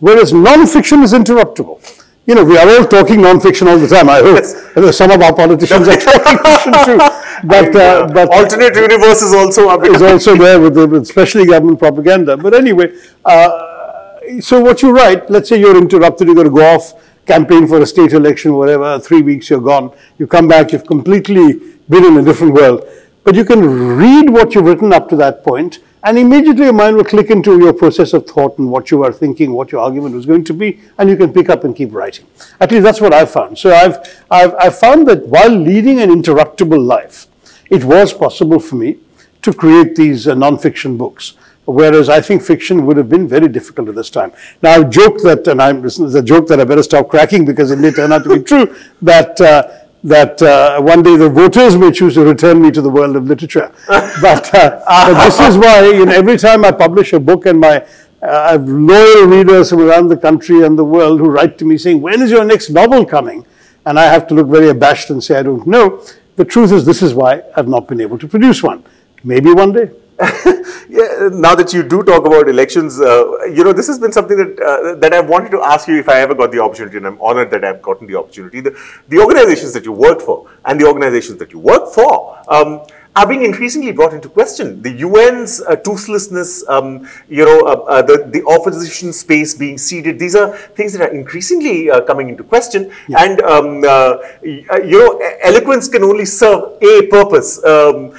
whereas 0.00 0.34
non-fiction 0.34 1.02
is 1.02 1.14
interruptible 1.14 2.03
you 2.26 2.34
know, 2.34 2.44
we 2.44 2.56
are 2.56 2.68
all 2.68 2.86
talking 2.86 3.20
non-fiction 3.20 3.68
all 3.68 3.78
the 3.78 3.86
time. 3.88 4.08
I 4.08 4.20
hope 4.20 4.40
yes. 4.42 4.96
some 4.96 5.10
of 5.10 5.20
our 5.20 5.34
politicians 5.34 5.88
are 5.88 5.96
talking 6.08 6.38
fiction 6.38 6.72
too. 6.84 6.98
But, 7.46 7.76
uh, 7.76 8.06
but 8.12 8.32
alternate 8.32 8.74
universe 8.74 9.20
is 9.20 9.34
also 9.34 9.80
is 9.82 10.00
also 10.00 10.34
there 10.34 10.58
with, 10.58 10.74
the, 10.74 10.86
with 10.86 11.02
especially 11.02 11.44
government 11.46 11.78
propaganda. 11.78 12.36
But 12.36 12.54
anyway, 12.54 12.96
uh, 13.24 14.40
so 14.40 14.60
what 14.62 14.80
you 14.80 14.90
write, 14.90 15.28
let's 15.28 15.50
say 15.50 15.60
you're 15.60 15.76
interrupted, 15.76 16.28
you 16.28 16.34
got 16.34 16.44
to 16.44 16.50
go 16.50 16.74
off, 16.74 16.94
campaign 17.26 17.66
for 17.66 17.80
a 17.80 17.86
state 17.86 18.12
election, 18.12 18.54
whatever. 18.54 18.98
Three 18.98 19.20
weeks, 19.20 19.50
you're 19.50 19.60
gone. 19.60 19.92
You 20.16 20.26
come 20.26 20.48
back, 20.48 20.72
you've 20.72 20.86
completely 20.86 21.60
been 21.90 22.04
in 22.04 22.16
a 22.16 22.22
different 22.22 22.54
world. 22.54 22.88
But 23.24 23.34
you 23.34 23.44
can 23.44 23.96
read 23.98 24.30
what 24.30 24.54
you've 24.54 24.64
written 24.64 24.92
up 24.94 25.10
to 25.10 25.16
that 25.16 25.44
point 25.44 25.80
and 26.04 26.18
immediately 26.18 26.64
your 26.64 26.74
mind 26.74 26.96
will 26.96 27.04
click 27.04 27.30
into 27.30 27.58
your 27.58 27.72
process 27.72 28.12
of 28.12 28.26
thought 28.26 28.58
and 28.58 28.70
what 28.70 28.90
you 28.90 29.02
are 29.02 29.12
thinking, 29.12 29.52
what 29.52 29.72
your 29.72 29.80
argument 29.80 30.14
was 30.14 30.26
going 30.26 30.44
to 30.44 30.52
be, 30.52 30.78
and 30.98 31.08
you 31.08 31.16
can 31.16 31.32
pick 31.32 31.48
up 31.48 31.64
and 31.64 31.74
keep 31.74 31.92
writing. 31.92 32.26
At 32.60 32.70
least 32.70 32.84
that's 32.84 33.00
what 33.00 33.14
I've 33.14 33.30
found. 33.30 33.58
So 33.58 33.74
I've, 33.74 33.96
I've, 34.30 34.54
I've 34.56 34.78
found 34.78 35.08
that 35.08 35.26
while 35.26 35.50
leading 35.50 36.00
an 36.00 36.10
interruptible 36.10 36.84
life, 36.84 37.26
it 37.70 37.84
was 37.84 38.12
possible 38.12 38.60
for 38.60 38.76
me 38.76 38.98
to 39.42 39.52
create 39.52 39.96
these 39.96 40.28
uh, 40.28 40.34
non-fiction 40.34 40.98
books. 40.98 41.34
Whereas 41.66 42.10
I 42.10 42.20
think 42.20 42.42
fiction 42.42 42.84
would 42.84 42.98
have 42.98 43.08
been 43.08 43.26
very 43.26 43.48
difficult 43.48 43.88
at 43.88 43.94
this 43.94 44.10
time. 44.10 44.32
Now, 44.62 44.72
I've 44.72 44.90
joked 44.90 45.22
that, 45.22 45.46
and 45.46 45.62
I'm, 45.62 45.82
is 45.84 46.14
a 46.14 46.22
joke 46.22 46.46
that 46.48 46.60
I 46.60 46.64
better 46.64 46.82
stop 46.82 47.08
cracking 47.08 47.46
because 47.46 47.70
it 47.70 47.78
may 47.78 47.90
turn 47.90 48.12
out 48.12 48.24
to 48.24 48.36
be 48.36 48.42
true, 48.42 48.76
that 49.02 49.40
uh, 49.40 49.83
that 50.04 50.40
uh, 50.42 50.80
one 50.80 51.02
day 51.02 51.16
the 51.16 51.30
voters 51.30 51.76
may 51.76 51.90
choose 51.90 52.14
to 52.14 52.24
return 52.24 52.60
me 52.60 52.70
to 52.70 52.82
the 52.82 52.90
world 52.90 53.16
of 53.16 53.24
literature. 53.24 53.72
but, 53.88 54.54
uh, 54.54 54.80
but, 54.86 55.24
this 55.24 55.40
is 55.40 55.56
why, 55.56 55.90
you 55.90 56.04
know, 56.04 56.12
every 56.12 56.36
time 56.36 56.64
I 56.64 56.70
publish 56.70 57.14
a 57.14 57.18
book 57.20 57.46
and 57.46 57.58
my 57.58 57.84
uh, 58.22 58.46
I 58.48 58.52
have 58.52 58.66
loyal 58.66 59.26
readers 59.26 59.70
from 59.70 59.80
around 59.80 60.08
the 60.08 60.16
country 60.16 60.64
and 60.64 60.78
the 60.78 60.84
world 60.84 61.20
who 61.20 61.28
write 61.28 61.58
to 61.58 61.64
me 61.66 61.76
saying, 61.76 62.00
when 62.00 62.22
is 62.22 62.30
your 62.30 62.44
next 62.44 62.70
novel 62.70 63.04
coming? 63.04 63.44
And 63.84 63.98
I 63.98 64.04
have 64.04 64.26
to 64.28 64.34
look 64.34 64.46
very 64.46 64.70
abashed 64.70 65.10
and 65.10 65.22
say, 65.22 65.38
I 65.38 65.42
don't 65.42 65.66
know. 65.66 66.02
The 66.36 66.44
truth 66.44 66.72
is, 66.72 66.86
this 66.86 67.02
is 67.02 67.12
why 67.12 67.42
I've 67.54 67.68
not 67.68 67.86
been 67.86 68.00
able 68.00 68.18
to 68.18 68.26
produce 68.26 68.62
one. 68.62 68.82
Maybe 69.22 69.52
one 69.52 69.72
day. 69.72 69.90
yeah, 70.88 71.28
now 71.32 71.56
that 71.56 71.72
you 71.72 71.82
do 71.82 72.04
talk 72.04 72.24
about 72.24 72.48
elections, 72.48 73.00
uh, 73.00 73.44
you 73.46 73.64
know, 73.64 73.72
this 73.72 73.88
has 73.88 73.98
been 73.98 74.12
something 74.12 74.36
that 74.36 74.60
uh, 74.60 74.94
that 74.96 75.12
I've 75.12 75.28
wanted 75.28 75.50
to 75.50 75.60
ask 75.60 75.88
you 75.88 75.98
if 75.98 76.08
I 76.08 76.20
ever 76.20 76.36
got 76.36 76.52
the 76.52 76.60
opportunity, 76.60 76.98
and 76.98 77.06
I'm 77.06 77.20
honored 77.20 77.50
that 77.50 77.64
I've 77.64 77.82
gotten 77.82 78.06
the 78.06 78.14
opportunity. 78.14 78.60
The, 78.60 78.78
the 79.08 79.18
organizations 79.18 79.72
that 79.72 79.84
you 79.84 79.90
worked 79.90 80.22
for 80.22 80.48
and 80.64 80.80
the 80.80 80.86
organizations 80.86 81.38
that 81.38 81.52
you 81.52 81.58
work 81.58 81.92
for. 81.92 82.40
Um, 82.48 82.82
are 83.16 83.28
being 83.28 83.44
increasingly 83.44 83.92
brought 83.92 84.12
into 84.12 84.28
question. 84.28 84.82
The 84.82 85.02
UN's 85.02 85.60
uh, 85.60 85.76
toothlessness, 85.76 86.68
um, 86.68 87.08
you 87.28 87.44
know, 87.44 87.60
uh, 87.60 87.84
uh, 87.86 88.02
the, 88.02 88.28
the 88.28 88.44
opposition 88.46 89.12
space 89.12 89.54
being 89.54 89.78
ceded, 89.78 90.18
these 90.18 90.34
are 90.34 90.56
things 90.56 90.92
that 90.94 91.02
are 91.02 91.14
increasingly 91.14 91.90
uh, 91.90 92.00
coming 92.00 92.28
into 92.28 92.42
question. 92.42 92.90
Yeah. 93.08 93.22
And, 93.22 93.40
um, 93.42 93.84
uh, 93.84 93.86
uh, 93.86 94.76
you 94.82 94.98
know, 94.98 95.22
eloquence 95.42 95.88
can 95.88 96.02
only 96.02 96.24
serve 96.24 96.82
a 96.82 97.06
purpose. 97.06 97.62
Um, 97.64 98.18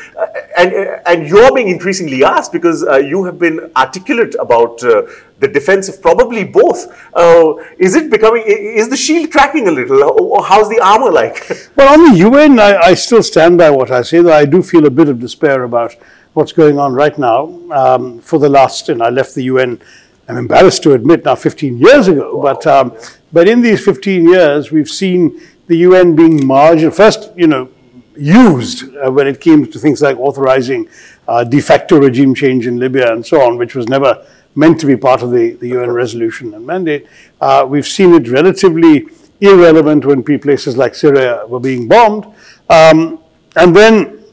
and, 0.58 0.74
and 1.06 1.28
you're 1.28 1.54
being 1.54 1.68
increasingly 1.68 2.24
asked 2.24 2.54
because 2.54 2.82
you 3.04 3.26
have 3.26 3.38
been 3.38 3.72
articulate 3.76 4.36
about 4.40 4.82
the 5.40 5.48
defense 5.48 5.90
of 5.90 6.02
probably 6.02 6.44
both. 6.44 6.88
Uh, 7.14 7.56
is 7.78 7.96
it 7.96 8.10
becoming, 8.10 8.44
is 8.46 8.90
the 8.90 8.98
shield 8.98 9.32
cracking 9.32 9.68
a 9.68 9.72
little, 9.72 10.02
or 10.04 10.44
how's 10.44 10.70
the 10.70 10.80
armor 10.80 11.12
like? 11.12 11.50
well, 11.76 11.94
on 11.94 12.12
the 12.12 12.20
UN, 12.20 12.60
I, 12.60 12.78
I, 12.78 12.94
still 12.94 13.22
stand 13.22 13.58
by 13.58 13.70
what 13.70 13.92
I 13.92 14.02
say, 14.02 14.22
though 14.22 14.34
I 14.34 14.46
do 14.46 14.64
feel 14.64 14.86
a 14.86 14.90
bit 14.90 15.10
of 15.10 15.20
despair 15.20 15.64
about 15.64 15.96
what's 16.34 16.52
going 16.52 16.80
on 16.80 16.94
right 16.94 17.18
now. 17.18 17.60
Um, 17.72 18.20
for 18.20 18.40
the 18.40 18.50
last, 18.50 18.90
and 18.90 19.04
I 19.04 19.10
left 19.10 19.36
the 19.36 19.44
UN, 19.44 19.82
I'm 20.28 20.38
embarrassed 20.38 20.84
to 20.84 20.94
admit 20.94 21.26
now 21.26 21.36
15 21.36 21.78
years 21.78 22.08
ago, 22.08 22.38
wow. 22.38 22.54
but, 22.54 22.68
um, 22.68 22.98
but 23.34 23.48
in 23.48 23.62
these 23.62 23.84
15 23.84 24.28
years, 24.28 24.72
we've 24.72 24.90
seen 24.90 25.42
the 25.68 25.78
UN 25.78 26.16
being 26.16 26.46
marginal, 26.46 26.92
first, 26.92 27.32
you 27.36 27.48
know, 27.48 27.70
used 28.18 28.96
uh, 28.96 29.12
when 29.12 29.28
it 29.28 29.42
came 29.42 29.70
to 29.70 29.78
things 29.78 30.02
like 30.02 30.18
authorizing 30.18 30.88
uh, 31.28 31.44
de 31.44 31.60
facto 31.60 32.00
regime 32.00 32.34
change 32.34 32.66
in 32.66 32.78
Libya 32.78 33.12
and 33.12 33.26
so 33.26 33.42
on, 33.42 33.58
which 33.58 33.76
was 33.76 33.88
never 33.90 34.26
meant 34.56 34.80
to 34.80 34.86
be 34.86 34.96
part 34.98 35.22
of 35.22 35.32
the, 35.32 35.52
the 35.52 35.68
UN 35.70 35.92
resolution 35.92 36.54
and 36.54 36.66
mandate. 36.66 37.06
Uh, 37.42 37.66
we've 37.68 37.88
seen 37.88 38.14
it 38.14 38.28
relatively 38.30 39.06
irrelevant 39.42 40.06
when 40.06 40.24
places 40.24 40.78
like 40.78 40.96
Syria 40.96 41.46
were 41.48 41.60
being 41.60 41.88
bombed. 41.88 42.26
Um, 42.70 43.20
and 43.56 43.76
then 43.76 44.24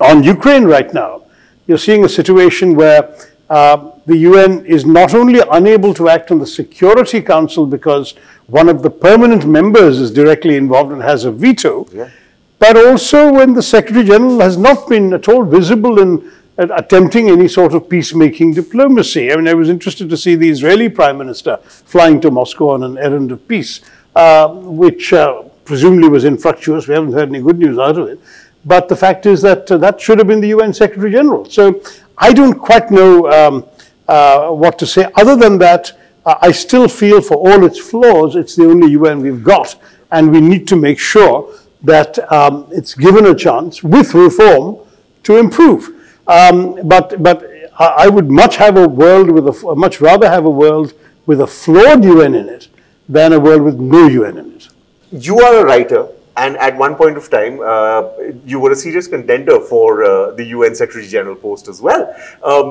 on 0.00 0.22
Ukraine 0.22 0.64
right 0.64 0.92
now, 0.92 1.24
you're 1.66 1.78
seeing 1.78 2.04
a 2.04 2.08
situation 2.08 2.74
where 2.74 3.16
uh, 3.48 3.92
the 4.06 4.16
UN 4.18 4.64
is 4.66 4.84
not 4.84 5.14
only 5.14 5.40
unable 5.52 5.94
to 5.94 6.08
act 6.08 6.30
on 6.30 6.38
the 6.38 6.46
Security 6.46 7.20
Council 7.20 7.66
because 7.66 8.14
one 8.46 8.68
of 8.68 8.82
the 8.82 8.90
permanent 8.90 9.46
members 9.46 9.98
is 10.00 10.10
directly 10.10 10.56
involved 10.56 10.92
and 10.92 11.02
has 11.02 11.24
a 11.24 11.30
veto, 11.30 11.86
yeah. 11.92 12.10
but 12.58 12.76
also 12.76 13.32
when 13.32 13.54
the 13.54 13.62
Secretary 13.62 14.04
General 14.04 14.40
has 14.40 14.56
not 14.56 14.88
been 14.88 15.12
at 15.12 15.28
all 15.28 15.44
visible 15.44 16.00
in 16.00 16.30
attempting 16.58 17.30
any 17.30 17.48
sort 17.48 17.74
of 17.74 17.88
peacemaking 17.88 18.54
diplomacy. 18.54 19.32
I 19.32 19.36
mean, 19.36 19.48
I 19.48 19.54
was 19.54 19.68
interested 19.68 20.10
to 20.10 20.16
see 20.16 20.34
the 20.34 20.48
Israeli 20.48 20.88
prime 20.88 21.18
minister 21.18 21.56
flying 21.62 22.20
to 22.20 22.30
Moscow 22.30 22.70
on 22.70 22.82
an 22.82 22.98
errand 22.98 23.32
of 23.32 23.46
peace, 23.48 23.80
uh, 24.14 24.48
which 24.48 25.12
uh, 25.12 25.42
presumably 25.64 26.08
was 26.08 26.24
infructuous. 26.24 26.88
We 26.88 26.94
haven't 26.94 27.12
heard 27.12 27.28
any 27.28 27.40
good 27.40 27.58
news 27.58 27.78
out 27.78 27.98
of 27.98 28.08
it. 28.08 28.20
But 28.64 28.88
the 28.88 28.96
fact 28.96 29.26
is 29.26 29.42
that 29.42 29.70
uh, 29.70 29.78
that 29.78 30.00
should 30.00 30.18
have 30.18 30.26
been 30.26 30.40
the 30.40 30.48
UN 30.48 30.72
Secretary 30.72 31.10
General. 31.10 31.44
So 31.46 31.82
I 32.18 32.32
don't 32.32 32.58
quite 32.58 32.90
know 32.90 33.30
um, 33.30 33.66
uh, 34.06 34.50
what 34.50 34.78
to 34.78 34.86
say. 34.86 35.10
Other 35.16 35.36
than 35.36 35.58
that, 35.58 35.98
uh, 36.24 36.36
I 36.40 36.52
still 36.52 36.86
feel 36.86 37.20
for 37.20 37.36
all 37.36 37.64
its 37.64 37.78
flaws, 37.78 38.36
it's 38.36 38.54
the 38.54 38.66
only 38.66 38.92
UN 38.92 39.20
we've 39.20 39.42
got. 39.42 39.74
And 40.12 40.30
we 40.30 40.40
need 40.40 40.68
to 40.68 40.76
make 40.76 40.98
sure 40.98 41.52
that 41.82 42.30
um, 42.30 42.68
it's 42.70 42.94
given 42.94 43.26
a 43.26 43.34
chance 43.34 43.82
with 43.82 44.14
reform 44.14 44.78
to 45.24 45.38
improve. 45.38 46.01
Um, 46.32 46.88
but 46.88 47.22
but 47.22 47.38
I 47.78 48.08
would 48.08 48.30
much 48.30 48.56
have 48.56 48.76
a 48.76 48.88
world 48.88 49.30
with 49.30 49.46
a 49.48 49.74
much 49.74 50.00
rather 50.00 50.28
have 50.28 50.44
a 50.44 50.54
world 50.64 50.94
with 51.26 51.40
a 51.40 51.46
flawed 51.46 52.04
UN 52.04 52.34
in 52.34 52.48
it 52.48 52.68
than 53.08 53.32
a 53.32 53.40
world 53.40 53.62
with 53.62 53.78
no 53.78 54.06
UN 54.08 54.38
in 54.38 54.52
it. 54.56 54.68
You 55.10 55.40
are 55.40 55.54
a 55.62 55.64
writer, 55.64 56.08
and 56.36 56.56
at 56.56 56.76
one 56.76 56.94
point 56.94 57.16
of 57.16 57.28
time, 57.28 57.60
uh, 57.60 58.08
you 58.44 58.60
were 58.60 58.72
a 58.72 58.76
serious 58.76 59.06
contender 59.06 59.60
for 59.60 60.04
uh, 60.04 60.30
the 60.32 60.44
UN 60.56 60.74
Secretary 60.74 61.06
General 61.06 61.36
post 61.36 61.68
as 61.68 61.82
well. 61.82 62.02
Um, 62.42 62.66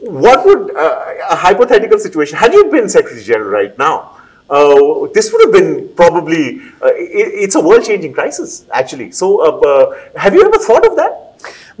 what 0.00 0.44
would 0.46 0.76
uh, 0.76 1.14
a 1.30 1.36
hypothetical 1.36 1.98
situation 1.98 2.38
had 2.38 2.52
you 2.52 2.64
been 2.70 2.88
Secretary 2.88 3.22
General 3.22 3.50
right 3.50 3.78
now? 3.78 4.16
uh, 4.50 5.06
this 5.14 5.32
would 5.32 5.42
have 5.44 5.52
been 5.52 5.88
probably, 5.94 6.60
uh, 6.82 6.88
it, 6.94 7.28
it's 7.44 7.54
a 7.54 7.60
world 7.60 7.84
changing 7.84 8.12
crisis, 8.12 8.66
actually. 8.72 9.12
So, 9.12 9.26
uh, 9.40 9.68
uh, 9.70 10.18
have 10.18 10.34
you 10.34 10.44
ever 10.44 10.58
thought 10.58 10.84
of 10.86 10.96
that? 10.96 11.29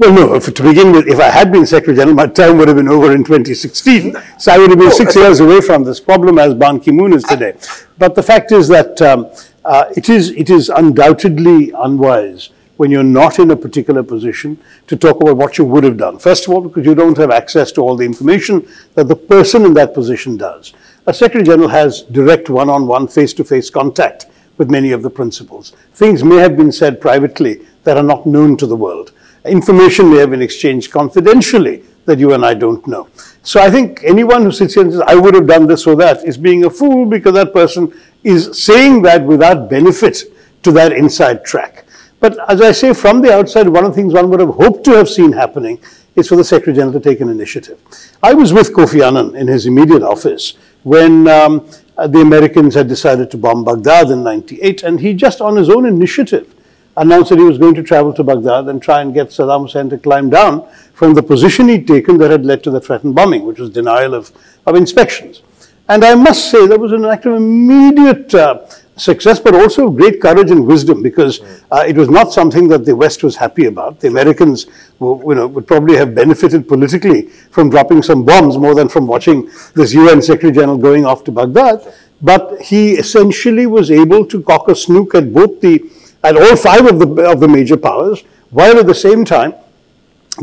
Well, 0.00 0.14
no, 0.14 0.34
if, 0.34 0.54
to 0.54 0.62
begin 0.62 0.92
with, 0.92 1.08
if 1.08 1.20
I 1.20 1.28
had 1.28 1.52
been 1.52 1.66
Secretary 1.66 1.94
General, 1.94 2.16
my 2.16 2.26
term 2.26 2.56
would 2.56 2.68
have 2.68 2.78
been 2.78 2.88
over 2.88 3.12
in 3.12 3.22
2016. 3.22 4.16
So 4.38 4.50
I 4.50 4.56
would 4.56 4.70
have 4.70 4.78
been 4.78 4.90
six 4.90 5.14
years 5.14 5.40
away 5.40 5.60
from 5.60 5.84
this 5.84 6.00
problem 6.00 6.38
as 6.38 6.54
Ban 6.54 6.80
Ki 6.80 6.90
moon 6.90 7.12
is 7.12 7.22
today. 7.22 7.52
But 7.98 8.14
the 8.14 8.22
fact 8.22 8.50
is 8.50 8.66
that 8.68 9.02
um, 9.02 9.30
uh, 9.62 9.92
it, 9.94 10.08
is, 10.08 10.30
it 10.30 10.48
is 10.48 10.70
undoubtedly 10.70 11.72
unwise 11.76 12.48
when 12.78 12.90
you're 12.90 13.02
not 13.02 13.38
in 13.38 13.50
a 13.50 13.56
particular 13.56 14.02
position 14.02 14.56
to 14.86 14.96
talk 14.96 15.20
about 15.20 15.36
what 15.36 15.58
you 15.58 15.66
would 15.66 15.84
have 15.84 15.98
done. 15.98 16.18
First 16.18 16.46
of 16.46 16.54
all, 16.54 16.62
because 16.62 16.86
you 16.86 16.94
don't 16.94 17.18
have 17.18 17.30
access 17.30 17.70
to 17.72 17.82
all 17.82 17.94
the 17.94 18.06
information 18.06 18.66
that 18.94 19.06
the 19.06 19.16
person 19.16 19.66
in 19.66 19.74
that 19.74 19.92
position 19.92 20.38
does. 20.38 20.72
A 21.04 21.12
Secretary 21.12 21.44
General 21.44 21.68
has 21.68 22.00
direct 22.04 22.48
one 22.48 22.70
on 22.70 22.86
one, 22.86 23.06
face 23.06 23.34
to 23.34 23.44
face 23.44 23.68
contact 23.68 24.24
with 24.56 24.70
many 24.70 24.92
of 24.92 25.02
the 25.02 25.10
principals. 25.10 25.72
Things 25.92 26.24
may 26.24 26.36
have 26.36 26.56
been 26.56 26.72
said 26.72 27.02
privately 27.02 27.66
that 27.84 27.98
are 27.98 28.02
not 28.02 28.24
known 28.24 28.56
to 28.56 28.66
the 28.66 28.76
world. 28.76 29.12
Information 29.44 30.10
may 30.10 30.18
have 30.18 30.30
been 30.30 30.42
exchanged 30.42 30.90
confidentially 30.90 31.82
that 32.04 32.18
you 32.18 32.34
and 32.34 32.44
I 32.44 32.54
don't 32.54 32.86
know. 32.86 33.08
So 33.42 33.60
I 33.60 33.70
think 33.70 34.02
anyone 34.04 34.42
who 34.42 34.52
sits 34.52 34.74
here 34.74 34.82
and 34.82 34.92
says, 34.92 35.02
I 35.06 35.14
would 35.14 35.34
have 35.34 35.46
done 35.46 35.66
this 35.66 35.86
or 35.86 35.96
that, 35.96 36.24
is 36.24 36.36
being 36.36 36.64
a 36.64 36.70
fool 36.70 37.06
because 37.06 37.34
that 37.34 37.52
person 37.52 37.92
is 38.22 38.62
saying 38.62 39.02
that 39.02 39.24
without 39.24 39.70
benefit 39.70 40.24
to 40.62 40.72
that 40.72 40.92
inside 40.92 41.44
track. 41.44 41.86
But 42.20 42.38
as 42.50 42.60
I 42.60 42.72
say, 42.72 42.92
from 42.92 43.22
the 43.22 43.32
outside, 43.32 43.66
one 43.68 43.84
of 43.84 43.92
the 43.92 43.96
things 43.96 44.12
one 44.12 44.28
would 44.28 44.40
have 44.40 44.50
hoped 44.50 44.84
to 44.84 44.92
have 44.92 45.08
seen 45.08 45.32
happening 45.32 45.80
is 46.16 46.28
for 46.28 46.36
the 46.36 46.44
Secretary 46.44 46.76
General 46.76 46.92
to 46.92 47.00
take 47.00 47.20
an 47.20 47.30
initiative. 47.30 47.80
I 48.22 48.34
was 48.34 48.52
with 48.52 48.74
Kofi 48.74 49.02
Annan 49.06 49.36
in 49.36 49.48
his 49.48 49.64
immediate 49.64 50.02
office 50.02 50.54
when 50.82 51.26
um, 51.28 51.66
the 51.96 52.20
Americans 52.20 52.74
had 52.74 52.88
decided 52.88 53.30
to 53.30 53.38
bomb 53.38 53.64
Baghdad 53.64 54.10
in 54.10 54.22
98, 54.22 54.82
and 54.82 55.00
he 55.00 55.14
just 55.14 55.40
on 55.40 55.56
his 55.56 55.70
own 55.70 55.86
initiative 55.86 56.54
announced 56.96 57.30
that 57.30 57.38
he 57.38 57.44
was 57.44 57.58
going 57.58 57.74
to 57.74 57.82
travel 57.82 58.12
to 58.14 58.24
Baghdad 58.24 58.66
and 58.66 58.82
try 58.82 59.00
and 59.00 59.14
get 59.14 59.28
Saddam 59.28 59.62
Hussein 59.62 59.88
to 59.90 59.98
climb 59.98 60.30
down 60.30 60.68
from 60.92 61.14
the 61.14 61.22
position 61.22 61.68
he'd 61.68 61.86
taken 61.86 62.18
that 62.18 62.30
had 62.30 62.44
led 62.44 62.62
to 62.64 62.70
the 62.70 62.80
threatened 62.80 63.14
bombing, 63.14 63.44
which 63.44 63.58
was 63.58 63.70
denial 63.70 64.14
of, 64.14 64.32
of 64.66 64.76
inspections. 64.76 65.42
And 65.88 66.04
I 66.04 66.14
must 66.14 66.50
say, 66.50 66.66
that 66.66 66.78
was 66.78 66.92
an 66.92 67.04
act 67.04 67.26
of 67.26 67.34
immediate 67.34 68.32
uh, 68.34 68.64
success, 68.96 69.40
but 69.40 69.54
also 69.54 69.90
great 69.90 70.20
courage 70.20 70.50
and 70.50 70.66
wisdom 70.66 71.02
because 71.02 71.40
uh, 71.72 71.84
it 71.86 71.96
was 71.96 72.08
not 72.08 72.32
something 72.32 72.68
that 72.68 72.84
the 72.84 72.94
West 72.94 73.24
was 73.24 73.34
happy 73.34 73.66
about. 73.66 73.98
The 73.98 74.08
Americans 74.08 74.66
were, 74.98 75.18
you 75.30 75.34
know, 75.34 75.46
would 75.48 75.66
probably 75.66 75.96
have 75.96 76.14
benefited 76.14 76.68
politically 76.68 77.22
from 77.22 77.70
dropping 77.70 78.02
some 78.02 78.24
bombs 78.24 78.56
more 78.56 78.74
than 78.74 78.88
from 78.88 79.06
watching 79.06 79.50
this 79.74 79.92
UN 79.94 80.22
Secretary 80.22 80.52
General 80.52 80.78
going 80.78 81.04
off 81.04 81.24
to 81.24 81.32
Baghdad. 81.32 81.92
But 82.22 82.60
he 82.60 82.92
essentially 82.92 83.66
was 83.66 83.90
able 83.90 84.26
to 84.26 84.42
cock 84.42 84.68
a 84.68 84.76
snook 84.76 85.14
at 85.14 85.32
both 85.32 85.60
the, 85.60 85.82
at 86.22 86.36
all 86.36 86.56
five 86.56 86.86
of 86.86 86.98
the, 86.98 87.30
of 87.30 87.40
the 87.40 87.48
major 87.48 87.76
powers, 87.76 88.22
while 88.50 88.78
at 88.78 88.86
the 88.86 88.94
same 88.94 89.24
time 89.24 89.54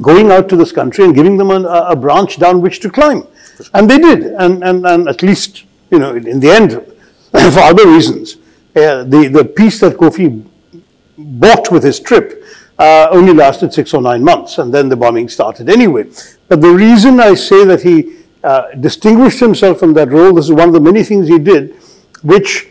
going 0.02 0.32
out 0.32 0.50
to 0.50 0.56
this 0.56 0.72
country 0.72 1.06
and 1.06 1.16
giving 1.16 1.38
them 1.38 1.52
a, 1.52 1.62
a 1.90 1.96
branch 1.96 2.40
down 2.40 2.62
which 2.62 2.80
to 2.82 2.90
climb. 2.90 3.26
And 3.74 3.90
they 3.90 3.98
did. 3.98 4.24
And, 4.24 4.64
and, 4.64 4.86
and 4.86 5.08
at 5.08 5.24
least, 5.24 5.64
you 5.92 6.00
know, 6.00 6.16
in 6.16 6.40
the 6.40 6.50
end, 6.50 6.72
for 7.32 7.60
other 7.60 7.88
reasons, 7.88 8.38
uh, 8.76 9.04
the, 9.04 9.30
the 9.32 9.46
peace 9.46 9.80
that 9.80 9.98
Kofi 9.98 10.46
bought 11.18 11.72
with 11.72 11.84
his 11.84 12.00
trip 12.00 12.44
uh, 12.78 13.08
only 13.10 13.34
lasted 13.34 13.74
six 13.74 13.94
or 13.94 14.02
nine 14.02 14.24
months, 14.24 14.60
and 14.60 14.72
then 14.74 14.88
the 14.90 14.96
bombing 14.96 15.28
started 15.28 15.68
anyway. 15.70 16.06
But 16.48 16.62
the 16.62 16.70
reason 16.70 17.20
I 17.20 17.34
say 17.34 17.66
that 17.66 17.82
he 17.82 18.18
uh, 18.44 18.72
distinguished 18.80 19.40
himself 19.40 19.80
from 19.80 19.94
that 19.94 20.10
role, 20.10 20.34
this 20.34 20.46
is 20.46 20.54
one 20.54 20.68
of 20.68 20.74
the 20.74 20.80
many 20.80 21.04
things 21.04 21.28
he 21.28 21.40
did, 21.40 21.76
which 22.22 22.68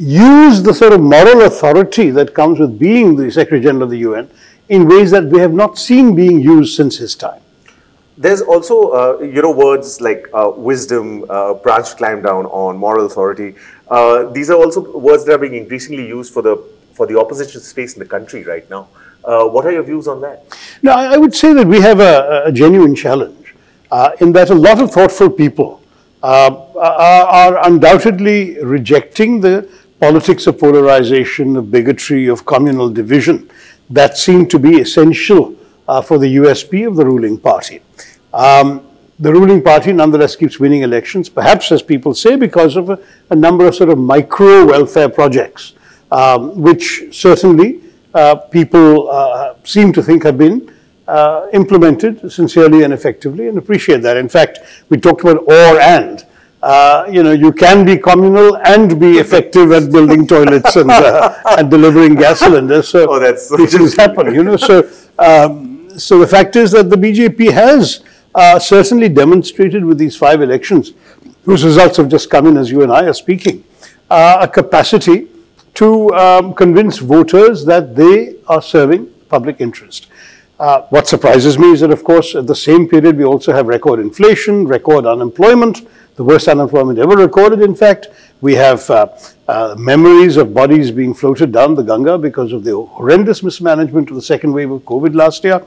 used 0.00 0.64
the 0.64 0.72
sort 0.72 0.94
of 0.94 1.00
moral 1.00 1.42
authority 1.42 2.10
that 2.10 2.34
comes 2.34 2.58
with 2.58 2.78
being 2.78 3.16
the 3.16 3.30
Secretary 3.30 3.60
General 3.60 3.84
of 3.84 3.90
the 3.90 3.98
UN 3.98 4.30
in 4.70 4.88
ways 4.88 5.10
that 5.10 5.24
we 5.24 5.38
have 5.38 5.52
not 5.52 5.78
seen 5.78 6.14
being 6.14 6.40
used 6.40 6.74
since 6.74 6.96
his 6.96 7.14
time. 7.14 7.42
There's 8.16 8.40
also, 8.40 8.90
uh, 8.90 9.18
you 9.20 9.42
know, 9.42 9.50
words 9.50 10.00
like 10.00 10.28
uh, 10.32 10.52
wisdom, 10.56 11.26
uh, 11.28 11.54
branch 11.54 11.96
climb 11.96 12.22
down 12.22 12.46
on, 12.46 12.76
moral 12.78 13.06
authority. 13.06 13.54
Uh, 13.88 14.24
these 14.24 14.50
are 14.50 14.56
also 14.56 14.80
words 14.98 15.24
that 15.24 15.34
are 15.34 15.38
being 15.38 15.54
increasingly 15.54 16.06
used 16.06 16.32
for 16.32 16.42
the 16.42 16.56
for 16.92 17.06
the 17.06 17.18
opposition 17.18 17.60
space 17.60 17.94
in 17.94 17.98
the 17.98 18.04
country 18.04 18.44
right 18.44 18.68
now. 18.68 18.88
Uh, 19.24 19.44
what 19.46 19.64
are 19.64 19.72
your 19.72 19.82
views 19.82 20.06
on 20.06 20.20
that? 20.20 20.44
No, 20.82 20.92
I 20.92 21.16
would 21.16 21.34
say 21.34 21.52
that 21.54 21.66
we 21.66 21.80
have 21.80 22.00
a, 22.00 22.44
a 22.46 22.52
genuine 22.52 22.94
challenge 22.94 23.54
uh, 23.90 24.10
in 24.20 24.32
that 24.32 24.50
a 24.50 24.54
lot 24.54 24.80
of 24.80 24.90
thoughtful 24.90 25.30
people 25.30 25.82
are, 26.22 26.50
are 26.76 27.66
undoubtedly 27.66 28.62
rejecting 28.62 29.40
the 29.40 29.68
politics 30.00 30.46
of 30.46 30.58
polarization, 30.58 31.56
of 31.56 31.70
bigotry, 31.70 32.26
of 32.26 32.44
communal 32.46 32.88
division 32.90 33.50
that 33.90 34.16
seem 34.16 34.46
to 34.48 34.58
be 34.58 34.80
essential 34.80 35.54
uh, 35.86 36.00
for 36.00 36.18
the 36.18 36.36
USP 36.36 36.86
of 36.86 36.96
the 36.96 37.04
ruling 37.04 37.38
party. 37.38 37.82
Um, 38.32 38.86
the 39.18 39.30
ruling 39.32 39.62
party 39.62 39.92
nonetheless 39.92 40.34
keeps 40.36 40.58
winning 40.58 40.82
elections, 40.82 41.28
perhaps 41.28 41.70
as 41.72 41.82
people 41.82 42.14
say, 42.14 42.36
because 42.36 42.76
of 42.76 42.88
a, 42.88 42.98
a 43.28 43.36
number 43.36 43.66
of 43.66 43.74
sort 43.74 43.90
of 43.90 43.98
micro 43.98 44.64
welfare 44.64 45.10
projects, 45.10 45.74
um, 46.10 46.58
which 46.58 47.04
certainly 47.10 47.80
uh, 48.14 48.36
people 48.36 49.10
uh, 49.10 49.54
seem 49.64 49.92
to 49.92 50.02
think 50.02 50.22
have 50.22 50.38
been 50.38 50.72
uh, 51.06 51.48
implemented 51.52 52.32
sincerely 52.32 52.84
and 52.84 52.94
effectively 52.94 53.48
and 53.48 53.58
appreciate 53.58 54.00
that. 54.02 54.16
In 54.16 54.28
fact, 54.28 54.60
we 54.88 54.96
talked 54.96 55.20
about 55.20 55.38
or 55.46 55.80
and. 55.80 56.24
Uh, 56.62 57.06
you 57.10 57.22
know, 57.22 57.32
you 57.32 57.52
can 57.52 57.86
be 57.86 57.96
communal 57.96 58.56
and 58.58 59.00
be 59.00 59.18
effective 59.24 59.72
at 59.72 59.90
building 59.90 60.26
toilets 60.26 60.76
and, 60.76 60.90
uh, 60.90 61.34
and 61.58 61.70
delivering 61.70 62.14
gas 62.14 62.40
cylinders. 62.40 62.88
So 62.88 63.10
oh, 63.10 63.18
that's 63.18 63.54
these 63.56 63.74
things 63.74 63.96
happen, 63.96 64.34
you 64.34 64.44
know. 64.44 64.56
So, 64.56 64.88
um, 65.18 65.98
so 65.98 66.18
the 66.18 66.26
fact 66.26 66.56
is 66.56 66.70
that 66.72 66.90
the 66.90 66.96
BJP 66.96 67.50
has 67.52 68.04
uh, 68.34 68.58
certainly 68.58 69.08
demonstrated 69.08 69.84
with 69.84 69.98
these 69.98 70.16
five 70.16 70.42
elections, 70.42 70.92
whose 71.44 71.64
results 71.64 71.96
have 71.96 72.08
just 72.08 72.28
come 72.28 72.46
in 72.46 72.56
as 72.56 72.70
you 72.70 72.82
and 72.82 72.92
I 72.92 73.06
are 73.06 73.14
speaking, 73.14 73.64
uh, 74.10 74.38
a 74.42 74.48
capacity 74.48 75.28
to 75.74 76.10
um, 76.14 76.54
convince 76.54 76.98
voters 76.98 77.64
that 77.64 77.96
they 77.96 78.36
are 78.48 78.60
serving 78.60 79.06
public 79.28 79.60
interest. 79.60 80.08
Uh, 80.58 80.82
what 80.90 81.08
surprises 81.08 81.58
me 81.58 81.72
is 81.72 81.80
that, 81.80 81.90
of 81.90 82.04
course, 82.04 82.34
at 82.34 82.46
the 82.46 82.54
same 82.54 82.86
period, 82.86 83.16
we 83.16 83.24
also 83.24 83.50
have 83.50 83.66
record 83.66 83.98
inflation, 83.98 84.66
record 84.66 85.06
unemployment, 85.06 85.88
the 86.16 86.24
worst 86.24 86.48
unemployment 86.48 86.98
ever 86.98 87.16
recorded, 87.16 87.62
in 87.62 87.74
fact. 87.74 88.08
We 88.40 88.54
have 88.54 88.88
uh, 88.90 89.08
uh, 89.48 89.74
memories 89.78 90.36
of 90.36 90.54
bodies 90.54 90.90
being 90.90 91.14
floated 91.14 91.52
down 91.52 91.74
the 91.74 91.82
Ganga 91.82 92.18
because 92.18 92.52
of 92.52 92.64
the 92.64 92.76
horrendous 92.80 93.42
mismanagement 93.42 94.10
of 94.10 94.16
the 94.16 94.22
second 94.22 94.52
wave 94.52 94.70
of 94.70 94.82
COVID 94.82 95.14
last 95.14 95.44
year. 95.44 95.64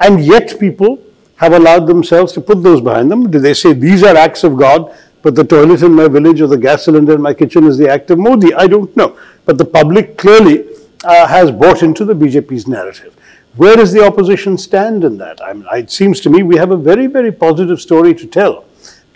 And 0.00 0.24
yet, 0.24 0.58
people 0.58 1.02
have 1.36 1.52
allowed 1.52 1.86
themselves 1.86 2.32
to 2.32 2.40
put 2.40 2.62
those 2.62 2.80
behind 2.80 3.10
them. 3.10 3.30
Do 3.30 3.38
they 3.38 3.54
say 3.54 3.72
these 3.72 4.02
are 4.02 4.16
acts 4.16 4.44
of 4.44 4.56
God, 4.56 4.94
but 5.22 5.34
the 5.34 5.44
toilet 5.44 5.82
in 5.82 5.92
my 5.92 6.08
village 6.08 6.40
or 6.40 6.46
the 6.46 6.56
gas 6.58 6.84
cylinder 6.84 7.14
in 7.14 7.22
my 7.22 7.34
kitchen 7.34 7.64
is 7.64 7.78
the 7.78 7.88
act 7.88 8.10
of 8.10 8.18
Modi? 8.18 8.54
I 8.54 8.66
don't 8.66 8.94
know. 8.96 9.18
But 9.44 9.58
the 9.58 9.64
public 9.64 10.18
clearly 10.18 10.66
uh, 11.04 11.26
has 11.26 11.50
bought 11.50 11.82
into 11.82 12.04
the 12.04 12.14
BJP's 12.14 12.66
narrative. 12.66 13.14
Where 13.56 13.76
does 13.76 13.92
the 13.92 14.04
opposition 14.04 14.58
stand 14.58 15.04
in 15.04 15.16
that? 15.18 15.40
I 15.42 15.54
mean, 15.54 15.66
it 15.72 15.90
seems 15.90 16.20
to 16.20 16.30
me 16.30 16.42
we 16.42 16.56
have 16.56 16.70
a 16.70 16.76
very, 16.76 17.06
very 17.06 17.32
positive 17.32 17.80
story 17.80 18.14
to 18.14 18.26
tell 18.26 18.65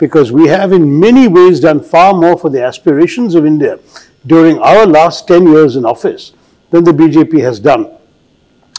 because 0.01 0.33
we 0.33 0.49
have, 0.49 0.73
in 0.73 0.99
many 0.99 1.29
ways, 1.29 1.61
done 1.61 1.81
far 1.81 2.15
more 2.15 2.37
for 2.37 2.49
the 2.51 2.65
aspirations 2.65 3.35
of 3.35 3.45
India 3.45 3.79
during 4.27 4.59
our 4.59 4.87
last 4.87 5.29
10 5.29 5.47
years 5.47 5.77
in 5.77 5.85
office 5.85 6.33
than 6.71 6.85
the 6.85 6.91
BJP 6.91 7.41
has 7.41 7.61
done 7.61 7.89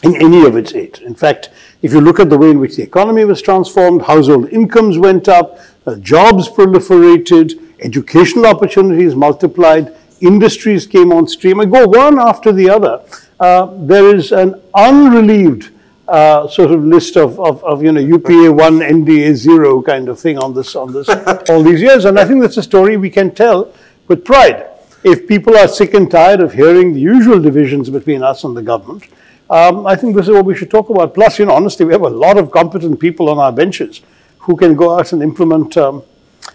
in 0.02 0.16
any 0.16 0.44
of 0.44 0.56
its 0.56 0.74
eight. 0.74 1.00
In 1.00 1.14
fact, 1.14 1.50
if 1.80 1.92
you 1.92 2.00
look 2.00 2.18
at 2.18 2.28
the 2.28 2.36
way 2.36 2.50
in 2.50 2.58
which 2.58 2.76
the 2.76 2.82
economy 2.82 3.24
was 3.24 3.40
transformed, 3.40 4.02
household 4.02 4.48
incomes 4.48 4.98
went 4.98 5.28
up, 5.28 5.58
uh, 5.86 5.94
jobs 5.96 6.48
proliferated, 6.48 7.60
educational 7.80 8.46
opportunities 8.46 9.14
multiplied, 9.14 9.94
industries 10.20 10.86
came 10.86 11.12
on 11.12 11.28
stream, 11.28 11.60
and 11.60 11.70
go 11.70 11.86
one 11.86 12.18
after 12.18 12.52
the 12.52 12.68
other. 12.68 13.00
Uh, 13.38 13.66
there 13.78 14.14
is 14.14 14.32
an 14.32 14.60
unrelieved 14.74 15.70
uh, 16.12 16.46
sort 16.46 16.70
of 16.70 16.84
list 16.84 17.16
of, 17.16 17.40
of, 17.40 17.64
of, 17.64 17.82
you 17.82 17.90
know 17.90 18.00
UPA 18.00 18.52
one, 18.52 18.80
NDA 18.80 19.34
zero 19.34 19.80
kind 19.80 20.10
of 20.10 20.20
thing 20.20 20.36
on 20.36 20.52
this 20.52 20.76
on 20.76 20.92
this 20.92 21.08
all 21.48 21.62
these 21.62 21.80
years, 21.80 22.04
and 22.04 22.18
I 22.18 22.26
think 22.26 22.42
that's 22.42 22.58
a 22.58 22.62
story 22.62 22.98
we 22.98 23.08
can 23.08 23.34
tell 23.34 23.72
with 24.08 24.22
pride. 24.22 24.66
If 25.04 25.26
people 25.26 25.56
are 25.56 25.66
sick 25.66 25.94
and 25.94 26.10
tired 26.10 26.40
of 26.40 26.52
hearing 26.52 26.92
the 26.92 27.00
usual 27.00 27.40
divisions 27.40 27.88
between 27.88 28.22
us 28.22 28.44
and 28.44 28.54
the 28.54 28.62
government, 28.62 29.04
um, 29.48 29.86
I 29.86 29.96
think 29.96 30.14
this 30.14 30.28
is 30.28 30.34
what 30.34 30.44
we 30.44 30.54
should 30.54 30.70
talk 30.70 30.90
about. 30.90 31.14
Plus, 31.14 31.38
you 31.38 31.46
know, 31.46 31.54
honestly, 31.54 31.86
we 31.86 31.94
have 31.94 32.02
a 32.02 32.10
lot 32.26 32.36
of 32.36 32.50
competent 32.50 33.00
people 33.00 33.30
on 33.30 33.38
our 33.38 33.50
benches 33.50 34.02
who 34.40 34.54
can 34.54 34.76
go 34.76 34.98
out 34.98 35.14
and 35.14 35.22
implement 35.22 35.78
um, 35.78 36.02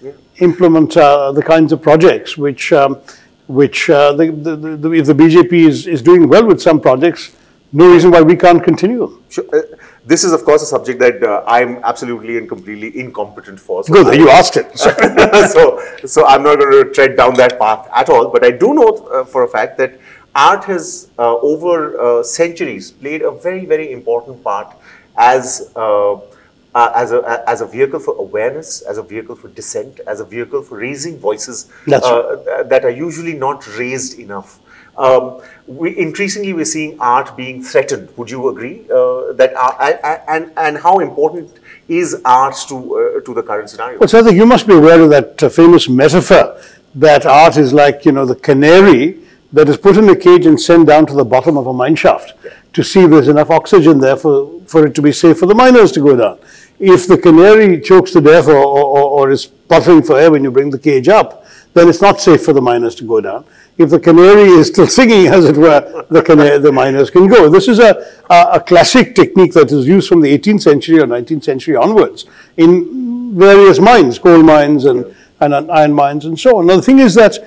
yeah. 0.03 0.11
implement 0.37 0.95
uh, 0.95 1.31
the 1.31 1.41
kinds 1.41 1.73
of 1.73 1.81
projects 1.81 2.37
which 2.37 2.71
um, 2.71 3.01
which 3.47 3.89
uh, 3.89 4.11
the, 4.13 4.31
the, 4.31 4.55
the, 4.55 4.91
if 4.91 5.07
the 5.07 5.13
BJP 5.13 5.53
is, 5.67 5.87
is 5.87 6.03
doing 6.03 6.27
well 6.27 6.45
with 6.45 6.61
some 6.61 6.79
projects, 6.79 7.31
no 7.73 7.91
reason 7.91 8.11
why 8.11 8.21
we 8.21 8.35
can't 8.35 8.63
continue. 8.63 9.21
Sure. 9.29 9.45
Uh, 9.53 9.61
this 10.05 10.23
is, 10.23 10.31
of 10.31 10.45
course, 10.45 10.61
a 10.61 10.65
subject 10.65 10.99
that 10.99 11.21
uh, 11.21 11.43
I'm 11.45 11.77
absolutely 11.83 12.37
and 12.37 12.47
completely 12.47 12.97
incompetent 12.97 13.59
for. 13.59 13.83
So 13.83 13.93
Good, 13.93 14.17
you 14.17 14.29
asked 14.29 14.55
it. 14.55 14.77
so, 14.77 15.81
so 16.05 16.25
I'm 16.25 16.43
not 16.43 16.59
going 16.59 16.85
to 16.85 16.93
tread 16.93 17.17
down 17.17 17.33
that 17.35 17.59
path 17.59 17.89
at 17.93 18.09
all. 18.09 18.29
But 18.29 18.45
I 18.45 18.51
do 18.51 18.73
know 18.73 19.07
uh, 19.07 19.25
for 19.25 19.43
a 19.43 19.47
fact 19.47 19.77
that 19.79 19.99
art 20.33 20.63
has, 20.65 21.09
uh, 21.19 21.37
over 21.39 21.99
uh, 21.99 22.23
centuries, 22.23 22.91
played 22.91 23.21
a 23.21 23.31
very, 23.31 23.65
very 23.65 23.91
important 23.91 24.43
part 24.43 24.73
as 25.17 25.71
uh, 25.75 26.19
uh, 26.77 26.91
as, 26.93 27.11
a, 27.11 27.43
as 27.47 27.61
a 27.61 27.65
vehicle 27.65 27.99
for 27.99 28.15
awareness, 28.17 28.81
as 28.83 28.99
a 28.99 29.03
vehicle 29.03 29.35
for 29.35 29.47
dissent, 29.47 29.99
as 30.05 30.19
a 30.19 30.25
vehicle 30.25 30.61
for 30.61 30.77
raising 30.77 31.17
voices 31.17 31.71
uh, 31.91 32.63
that 32.63 32.85
are 32.85 32.91
usually 32.91 33.33
not 33.33 33.65
raised 33.77 34.19
enough. 34.19 34.59
Um, 34.97 35.41
we, 35.67 35.97
increasingly, 35.97 36.53
we're 36.53 36.65
seeing 36.65 36.99
art 36.99 37.35
being 37.37 37.61
threatened. 37.63 38.09
Would 38.17 38.31
you 38.31 38.49
agree 38.49 38.81
uh, 38.89 39.33
that 39.33 39.53
uh, 39.55 40.19
and 40.27 40.51
and 40.57 40.77
how 40.77 40.99
important 40.99 41.51
is 41.87 42.21
art 42.25 42.55
to 42.69 42.75
uh, 42.75 43.25
to 43.25 43.33
the 43.33 43.43
current 43.43 43.69
scenario? 43.69 43.99
Well, 43.99 44.09
Sarthak, 44.09 44.35
you 44.35 44.45
must 44.45 44.67
be 44.67 44.73
aware 44.73 44.99
of 45.01 45.09
that 45.09 45.43
uh, 45.43 45.49
famous 45.49 45.87
metaphor 45.87 46.59
that 46.95 47.25
art 47.25 47.57
is 47.57 47.73
like 47.73 48.05
you 48.05 48.11
know 48.11 48.25
the 48.25 48.35
canary 48.35 49.19
that 49.53 49.69
is 49.69 49.77
put 49.77 49.97
in 49.97 50.09
a 50.09 50.15
cage 50.15 50.45
and 50.45 50.59
sent 50.59 50.87
down 50.87 51.05
to 51.05 51.13
the 51.13 51.23
bottom 51.23 51.57
of 51.57 51.67
a 51.67 51.73
mine 51.73 51.95
shaft 51.95 52.33
yeah. 52.43 52.51
to 52.73 52.83
see 52.83 53.01
if 53.01 53.09
there's 53.09 53.29
enough 53.29 53.49
oxygen 53.49 53.99
there 53.99 54.17
for, 54.17 54.59
for 54.65 54.85
it 54.85 54.93
to 54.93 55.01
be 55.01 55.11
safe 55.11 55.39
for 55.39 55.45
the 55.45 55.55
miners 55.55 55.89
to 55.93 56.01
go 56.01 56.17
down 56.17 56.37
if 56.79 57.07
the 57.07 57.17
canary 57.17 57.81
chokes 57.81 58.11
to 58.11 58.21
death 58.21 58.47
or, 58.47 58.55
or, 58.55 59.03
or, 59.03 59.31
is 59.31 59.45
puffing 59.45 60.03
for 60.03 60.19
air 60.19 60.31
when 60.31 60.43
you 60.43 60.51
bring 60.51 60.69
the 60.69 60.77
cage 60.77 61.07
up, 61.07 61.45
then 61.73 61.89
it's 61.89 62.01
not 62.01 62.21
safe 62.21 62.43
for 62.43 62.53
the 62.53 62.61
miners 62.61 62.95
to 62.95 63.03
go 63.03 63.19
down. 63.19 63.45
If 63.77 63.91
the 63.91 63.99
canary 63.99 64.49
is 64.49 64.67
still 64.67 64.87
singing, 64.87 65.27
as 65.27 65.45
it 65.45 65.55
were, 65.55 66.05
the, 66.09 66.23
canary, 66.23 66.57
the 66.57 66.71
miners 66.71 67.11
can 67.11 67.27
go. 67.27 67.47
This 67.47 67.67
is 67.67 67.77
a, 67.77 67.95
a, 68.29 68.47
a, 68.53 68.59
classic 68.59 69.13
technique 69.13 69.53
that 69.53 69.71
is 69.71 69.87
used 69.87 70.09
from 70.09 70.21
the 70.21 70.35
18th 70.35 70.61
century 70.61 70.99
or 70.99 71.05
19th 71.05 71.43
century 71.43 71.75
onwards 71.75 72.25
in 72.57 73.37
various 73.37 73.79
mines, 73.79 74.17
coal 74.17 74.41
mines 74.41 74.85
and, 74.85 75.15
and 75.39 75.53
iron 75.71 75.93
mines 75.93 76.25
and 76.25 76.39
so 76.39 76.57
on. 76.57 76.65
Now, 76.65 76.77
the 76.77 76.81
thing 76.81 76.97
is 76.97 77.13
that 77.15 77.37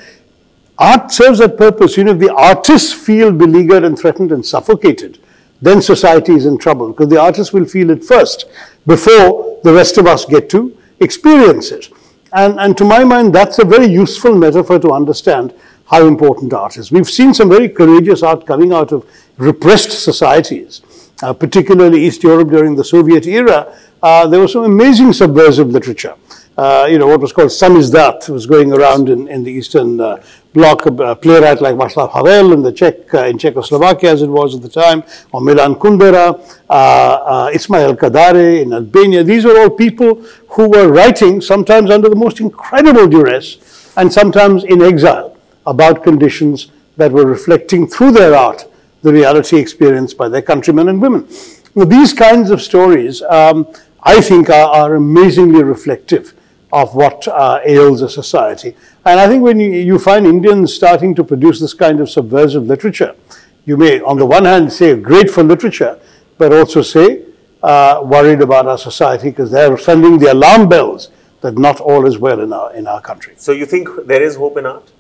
art 0.79 1.11
serves 1.11 1.41
that 1.41 1.57
purpose. 1.57 1.97
You 1.97 2.05
know, 2.05 2.13
if 2.13 2.21
the 2.21 2.33
artists 2.33 2.93
feel 2.93 3.33
beleaguered 3.33 3.83
and 3.83 3.99
threatened 3.99 4.31
and 4.31 4.47
suffocated, 4.47 5.19
then 5.61 5.83
society 5.83 6.33
is 6.33 6.47
in 6.47 6.59
trouble 6.59 6.93
because 6.93 7.09
the 7.09 7.21
artists 7.21 7.53
will 7.53 7.67
feel 7.67 7.91
it 7.91 8.05
first 8.05 8.47
before 8.87 9.59
the 9.65 9.73
rest 9.73 9.99
of 9.99 10.07
us 10.07 10.25
get 10.25 10.49
to 10.51 10.77
experience 11.01 11.73
it. 11.73 11.89
And, 12.33 12.61
and 12.61 12.77
to 12.79 12.85
my 12.85 13.03
mind, 13.03 13.35
that's 13.35 13.59
a 13.59 13.65
very 13.65 13.87
useful 13.87 14.35
metaphor 14.37 14.79
to 14.79 14.93
understand 14.93 15.53
how 15.91 16.07
important 16.07 16.53
art 16.53 16.77
is. 16.77 16.93
We've 16.93 17.11
seen 17.11 17.35
some 17.35 17.49
very 17.49 17.69
courageous 17.69 18.23
art 18.23 18.47
coming 18.47 18.73
out 18.73 18.93
of 18.93 19.05
repressed 19.37 20.05
societies, 20.05 20.83
uh, 21.23 21.33
particularly 21.33 22.07
East 22.07 22.23
Europe 22.23 22.49
during 22.49 22.77
the 22.77 22.85
Soviet 22.85 23.27
era. 23.27 23.77
Uh, 24.01 24.27
there 24.29 24.41
was 24.41 24.53
some 24.53 24.65
amazing 24.65 25.13
subversive 25.13 25.69
literature. 25.69 26.15
Uh, 26.57 26.87
you 26.89 26.99
know, 26.99 27.07
what 27.07 27.21
was 27.21 27.33
called 27.33 27.49
samizdat 27.49 28.29
was 28.29 28.47
going 28.47 28.73
around 28.73 29.09
in, 29.09 29.27
in 29.29 29.43
the 29.43 29.51
Eastern 29.51 30.01
uh, 30.01 30.23
bloc 30.53 30.87
a 30.87 31.17
playwright 31.17 31.61
like 31.61 31.75
Václav 31.75 32.13
Havel 32.13 32.53
in 32.53 32.63
the 32.63 32.73
Czech, 32.73 33.13
uh, 33.15 33.25
in 33.25 33.39
Czechoslovakia 33.39 34.11
as 34.11 34.23
it 34.23 34.29
was 34.29 34.55
at 34.55 34.63
the 34.63 34.69
time, 34.69 35.03
or 35.33 35.41
Milan 35.41 35.75
Kundera, 35.75 36.39
uh, 36.69 36.73
uh, 36.73 37.51
Ismail 37.53 37.97
Kadare 37.97 38.63
in 38.63 38.73
Albania. 38.73 39.25
These 39.25 39.45
were 39.45 39.59
all 39.61 39.71
people 39.71 40.23
who 40.51 40.69
were 40.69 40.89
writing 40.89 41.41
sometimes 41.41 41.91
under 41.91 42.09
the 42.09 42.17
most 42.17 42.41
incredible 42.41 43.07
duress 43.09 43.93
and 43.97 44.13
sometimes 44.13 44.63
in 44.65 44.83
exile 44.83 45.30
about 45.67 46.03
conditions 46.03 46.71
that 46.97 47.13
were 47.13 47.27
reflecting 47.27 47.87
through 47.87 48.13
their 48.13 48.35
art 48.35 48.67
the 49.03 49.13
reality 49.13 49.57
experienced 49.57 50.17
by 50.17 50.29
their 50.29 50.43
countrymen 50.43 50.89
and 50.89 51.01
women. 51.01 51.27
Now, 51.75 51.85
these 51.85 52.13
kinds 52.13 52.51
of 52.51 52.61
stories, 52.61 53.23
um, 53.23 53.67
I 54.03 54.21
think, 54.21 54.51
are, 54.51 54.69
are 54.69 54.95
amazingly 54.95 55.63
reflective 55.63 56.35
of 56.73 56.95
what 56.95 57.27
uh, 57.29 57.61
ails 57.65 58.03
a 58.03 58.09
society. 58.09 58.77
And 59.05 59.19
I 59.19 59.27
think 59.27 59.43
when 59.43 59.59
you, 59.59 59.71
you, 59.71 59.99
find 59.99 60.27
Indians 60.27 60.75
starting 60.75 61.15
to 61.17 61.25
produce 61.25 61.61
this 61.61 61.75
kind 61.75 62.01
of 62.01 62.11
subversive 62.11 62.67
literature, 62.67 63.15
you 63.65 63.77
may, 63.77 64.01
on 64.01 64.19
the 64.19 64.27
one 64.27 64.45
hand, 64.45 64.73
say 64.73 64.95
great 64.97 65.31
for 65.31 65.43
literature, 65.43 65.99
but 66.39 66.53
also 66.53 66.83
say 66.83 67.25
uh, 67.63 68.01
worried 68.05 68.41
about 68.41 68.67
our 68.67 68.79
society 68.79 69.31
because 69.31 69.51
they're 69.51 69.77
sending 69.79 70.19
the 70.19 70.33
alarm 70.33 70.69
bells 70.69 71.11
that 71.41 71.59
not 71.59 71.81
all 71.81 72.07
is 72.07 72.19
well 72.19 72.41
in 72.41 72.53
our, 72.53 72.73
in 72.75 72.87
our 72.87 73.01
country. 73.01 73.35
So 73.37 73.53
you 73.53 73.67
think 73.67 73.89
there 74.07 74.23
is 74.23 74.37
hope 74.37 74.57
in 74.59 74.67
art? 74.67 74.91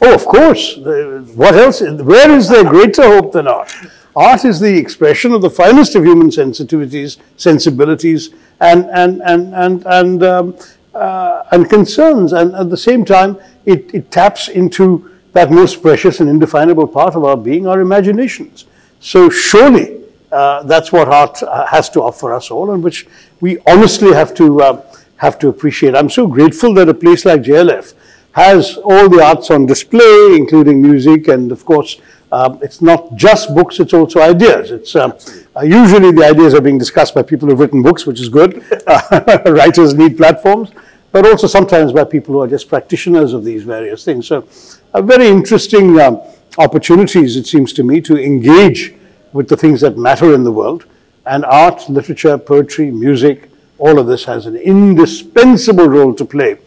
Oh, 0.00 0.14
of 0.14 0.24
course. 0.26 0.76
What 0.76 1.54
else? 1.54 1.80
Where 1.80 2.30
is 2.30 2.48
there 2.48 2.64
greater 2.64 3.02
hope 3.02 3.32
than 3.32 3.48
art? 3.48 3.72
Art 4.14 4.44
is 4.44 4.60
the 4.60 4.76
expression 4.76 5.32
of 5.32 5.42
the 5.42 5.50
finest 5.50 5.94
of 5.94 6.04
human 6.04 6.28
sensitivities, 6.28 7.18
sensibilities, 7.36 8.30
and 8.60 8.86
and 8.90 9.22
and 9.22 9.54
and 9.54 9.86
and 9.86 10.22
um, 10.22 10.56
uh, 10.94 11.42
and 11.50 11.68
concerns. 11.68 12.32
And 12.32 12.54
at 12.54 12.70
the 12.70 12.76
same 12.76 13.04
time, 13.04 13.38
it, 13.66 13.92
it 13.94 14.10
taps 14.10 14.48
into 14.48 15.10
that 15.32 15.50
most 15.50 15.82
precious 15.82 16.20
and 16.20 16.28
indefinable 16.28 16.88
part 16.88 17.14
of 17.14 17.24
our 17.24 17.36
being, 17.36 17.66
our 17.66 17.80
imaginations. 17.80 18.66
So 19.00 19.28
surely 19.30 20.02
uh, 20.32 20.62
that's 20.64 20.92
what 20.92 21.08
art 21.08 21.42
uh, 21.42 21.66
has 21.66 21.88
to 21.90 22.02
offer 22.02 22.34
us 22.34 22.50
all, 22.50 22.72
and 22.72 22.82
which 22.82 23.06
we 23.40 23.58
honestly 23.66 24.12
have 24.12 24.34
to 24.34 24.62
uh, 24.62 24.96
have 25.16 25.38
to 25.40 25.48
appreciate. 25.48 25.94
I'm 25.96 26.10
so 26.10 26.26
grateful 26.26 26.72
that 26.74 26.88
a 26.88 26.94
place 26.94 27.24
like 27.24 27.42
JLF 27.42 27.94
has 28.32 28.76
all 28.78 29.08
the 29.08 29.22
arts 29.22 29.50
on 29.50 29.66
display, 29.66 30.36
including 30.36 30.80
music, 30.82 31.28
and 31.28 31.50
of 31.50 31.64
course, 31.64 32.00
um, 32.30 32.58
it's 32.62 32.82
not 32.82 33.14
just 33.16 33.54
books; 33.54 33.80
it's 33.80 33.94
also 33.94 34.20
ideas. 34.20 34.70
It's 34.70 34.94
um, 34.96 35.14
uh, 35.56 35.62
usually 35.62 36.12
the 36.12 36.24
ideas 36.24 36.54
are 36.54 36.60
being 36.60 36.78
discussed 36.78 37.14
by 37.14 37.22
people 37.22 37.48
who've 37.48 37.58
written 37.58 37.82
books, 37.82 38.06
which 38.06 38.20
is 38.20 38.28
good. 38.28 38.62
writers 39.46 39.94
need 39.94 40.16
platforms 40.16 40.70
but 41.12 41.26
also 41.26 41.46
sometimes 41.46 41.92
by 41.92 42.04
people 42.04 42.34
who 42.34 42.40
are 42.42 42.48
just 42.48 42.68
practitioners 42.68 43.32
of 43.32 43.44
these 43.44 43.62
various 43.62 44.04
things. 44.04 44.26
So, 44.26 44.46
a 44.94 45.02
very 45.02 45.28
interesting 45.28 45.98
um, 46.00 46.20
opportunities, 46.58 47.36
it 47.36 47.46
seems 47.46 47.72
to 47.74 47.82
me, 47.82 48.00
to 48.02 48.16
engage 48.16 48.94
with 49.32 49.48
the 49.48 49.56
things 49.56 49.80
that 49.80 49.96
matter 49.96 50.34
in 50.34 50.44
the 50.44 50.52
world. 50.52 50.84
And 51.26 51.44
art, 51.44 51.88
literature, 51.88 52.38
poetry, 52.38 52.90
music, 52.90 53.50
all 53.78 53.98
of 53.98 54.06
this 54.06 54.24
has 54.24 54.46
an 54.46 54.56
indispensable 54.56 55.88
role 55.88 56.14
to 56.14 56.24
play 56.24 56.58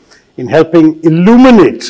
in 0.42 0.48
helping 0.48 0.86
illuminate 1.04 1.84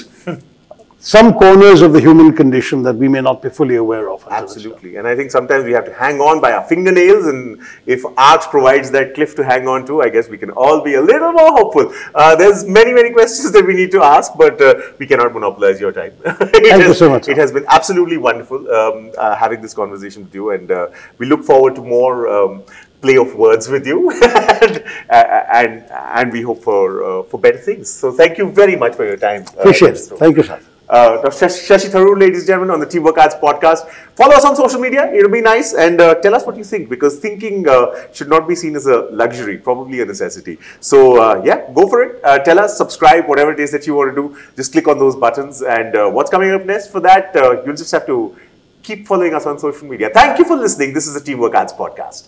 some 1.02 1.34
corners 1.34 1.82
of 1.82 1.94
the 1.94 2.00
human 2.00 2.32
condition 2.32 2.84
that 2.84 2.96
we 2.96 3.08
may 3.08 3.22
not 3.22 3.42
be 3.42 3.50
fully 3.50 3.78
aware 3.78 4.08
of. 4.12 4.26
Absolutely. 4.30 4.98
And 4.98 5.08
I 5.08 5.16
think 5.16 5.32
sometimes 5.32 5.66
we 5.66 5.72
have 5.72 5.86
to 5.86 5.94
hang 5.94 6.20
on 6.20 6.40
by 6.40 6.52
our 6.52 6.64
fingernails. 6.72 7.26
And 7.26 7.60
if 7.88 8.04
art 8.18 8.44
provides 8.52 8.92
that 8.92 9.16
cliff 9.16 9.36
to 9.38 9.44
hang 9.44 9.68
on 9.68 9.88
to, 9.88 10.04
I 10.04 10.10
guess 10.10 10.30
we 10.30 10.38
can 10.38 10.52
all 10.52 10.84
be 10.84 10.94
a 10.94 11.02
little 11.02 11.32
more 11.32 11.52
hopeful. 11.54 11.92
Uh, 12.14 12.36
there's 12.36 12.66
many, 12.66 12.94
many 12.94 13.12
questions 13.12 13.52
that 13.54 13.66
we 13.66 13.74
need 13.74 13.90
to 13.98 14.04
ask, 14.04 14.34
but 14.38 14.62
uh, 14.62 14.76
we 15.00 15.08
cannot 15.08 15.34
monopolize 15.34 15.82
your 15.82 15.92
time. 15.92 16.12
Thank 16.24 16.68
has, 16.68 16.88
you 16.88 16.94
so 16.94 17.10
much. 17.10 17.28
It 17.28 17.38
has 17.38 17.52
been 17.52 17.66
absolutely 17.68 18.18
wonderful 18.18 18.60
um, 18.72 19.12
uh, 19.18 19.36
having 19.36 19.60
this 19.60 19.74
conversation 19.74 20.26
with 20.26 20.36
you. 20.36 20.52
And 20.52 20.70
uh, 20.70 20.90
we 21.18 21.26
look 21.26 21.44
forward 21.44 21.74
to 21.76 21.82
more. 21.82 22.30
Um, 22.30 22.64
play 23.02 23.18
of 23.18 23.36
words 23.36 23.68
with 23.68 23.86
you 23.86 24.12
and, 24.22 24.84
and, 25.10 25.86
and 25.92 26.32
we 26.32 26.42
hope 26.42 26.62
for 26.64 27.04
uh, 27.04 27.24
for 27.24 27.40
better 27.40 27.58
things 27.58 27.90
so 27.90 28.12
thank 28.12 28.38
you 28.38 28.50
very 28.50 28.76
much 28.76 28.96
for 28.96 29.06
your 29.06 29.18
time 29.18 29.42
uh, 29.42 29.62
appreciate 29.62 29.96
it 29.96 30.20
thank 30.20 30.38
you 30.38 30.44
sir 30.44 30.60
uh, 30.92 31.22
Shashi 31.24 31.90
Tharoor, 31.90 32.20
ladies 32.20 32.40
and 32.40 32.48
gentlemen, 32.48 32.72
on 32.72 32.82
the 32.82 32.86
Teamwork 32.86 33.18
Arts 33.18 33.36
podcast. 33.36 33.90
Follow 34.14 34.36
us 34.36 34.44
on 34.44 34.58
social 34.58 34.80
media. 34.80 35.10
It'll 35.14 35.32
be 35.32 35.40
nice. 35.40 35.74
And 35.74 36.02
uh, 36.02 36.16
tell 36.16 36.36
us 36.36 36.46
what 36.46 36.58
you 36.58 36.66
think 36.66 36.90
because 36.90 37.18
thinking 37.18 37.66
uh, 37.66 38.12
should 38.12 38.28
not 38.28 38.46
be 38.46 38.56
seen 38.56 38.76
as 38.76 38.88
a 38.88 39.04
luxury, 39.04 39.58
probably 39.58 40.02
a 40.02 40.06
necessity. 40.06 40.58
So, 40.82 41.18
uh, 41.22 41.42
yeah, 41.46 41.72
go 41.74 41.88
for 41.88 42.04
it. 42.04 42.22
Uh, 42.26 42.40
tell 42.40 42.60
us, 42.60 42.78
subscribe, 42.78 43.26
whatever 43.30 43.54
it 43.54 43.62
is 43.62 43.72
that 43.72 43.88
you 43.88 43.96
want 43.96 44.14
to 44.14 44.22
do. 44.22 44.38
Just 44.58 44.74
click 44.74 44.90
on 44.90 45.00
those 45.00 45.16
buttons. 45.16 45.62
And 45.62 45.96
uh, 45.96 46.10
what's 46.10 46.30
coming 46.30 46.52
up 46.52 46.66
next? 46.66 46.92
For 46.92 47.00
that, 47.00 47.32
you'll 47.66 47.78
just 47.78 47.92
have 47.94 48.06
to 48.08 48.36
keep 48.84 49.08
following 49.08 49.34
us 49.34 49.46
on 49.46 49.60
social 49.60 49.88
media. 49.88 50.10
Thank 50.10 50.40
you 50.40 50.46
for 50.46 50.58
listening. 50.58 50.94
This 50.94 51.08
is 51.08 51.14
the 51.14 51.22
Teamwork 51.22 51.56
Arts 51.56 51.72
podcast. 51.72 52.28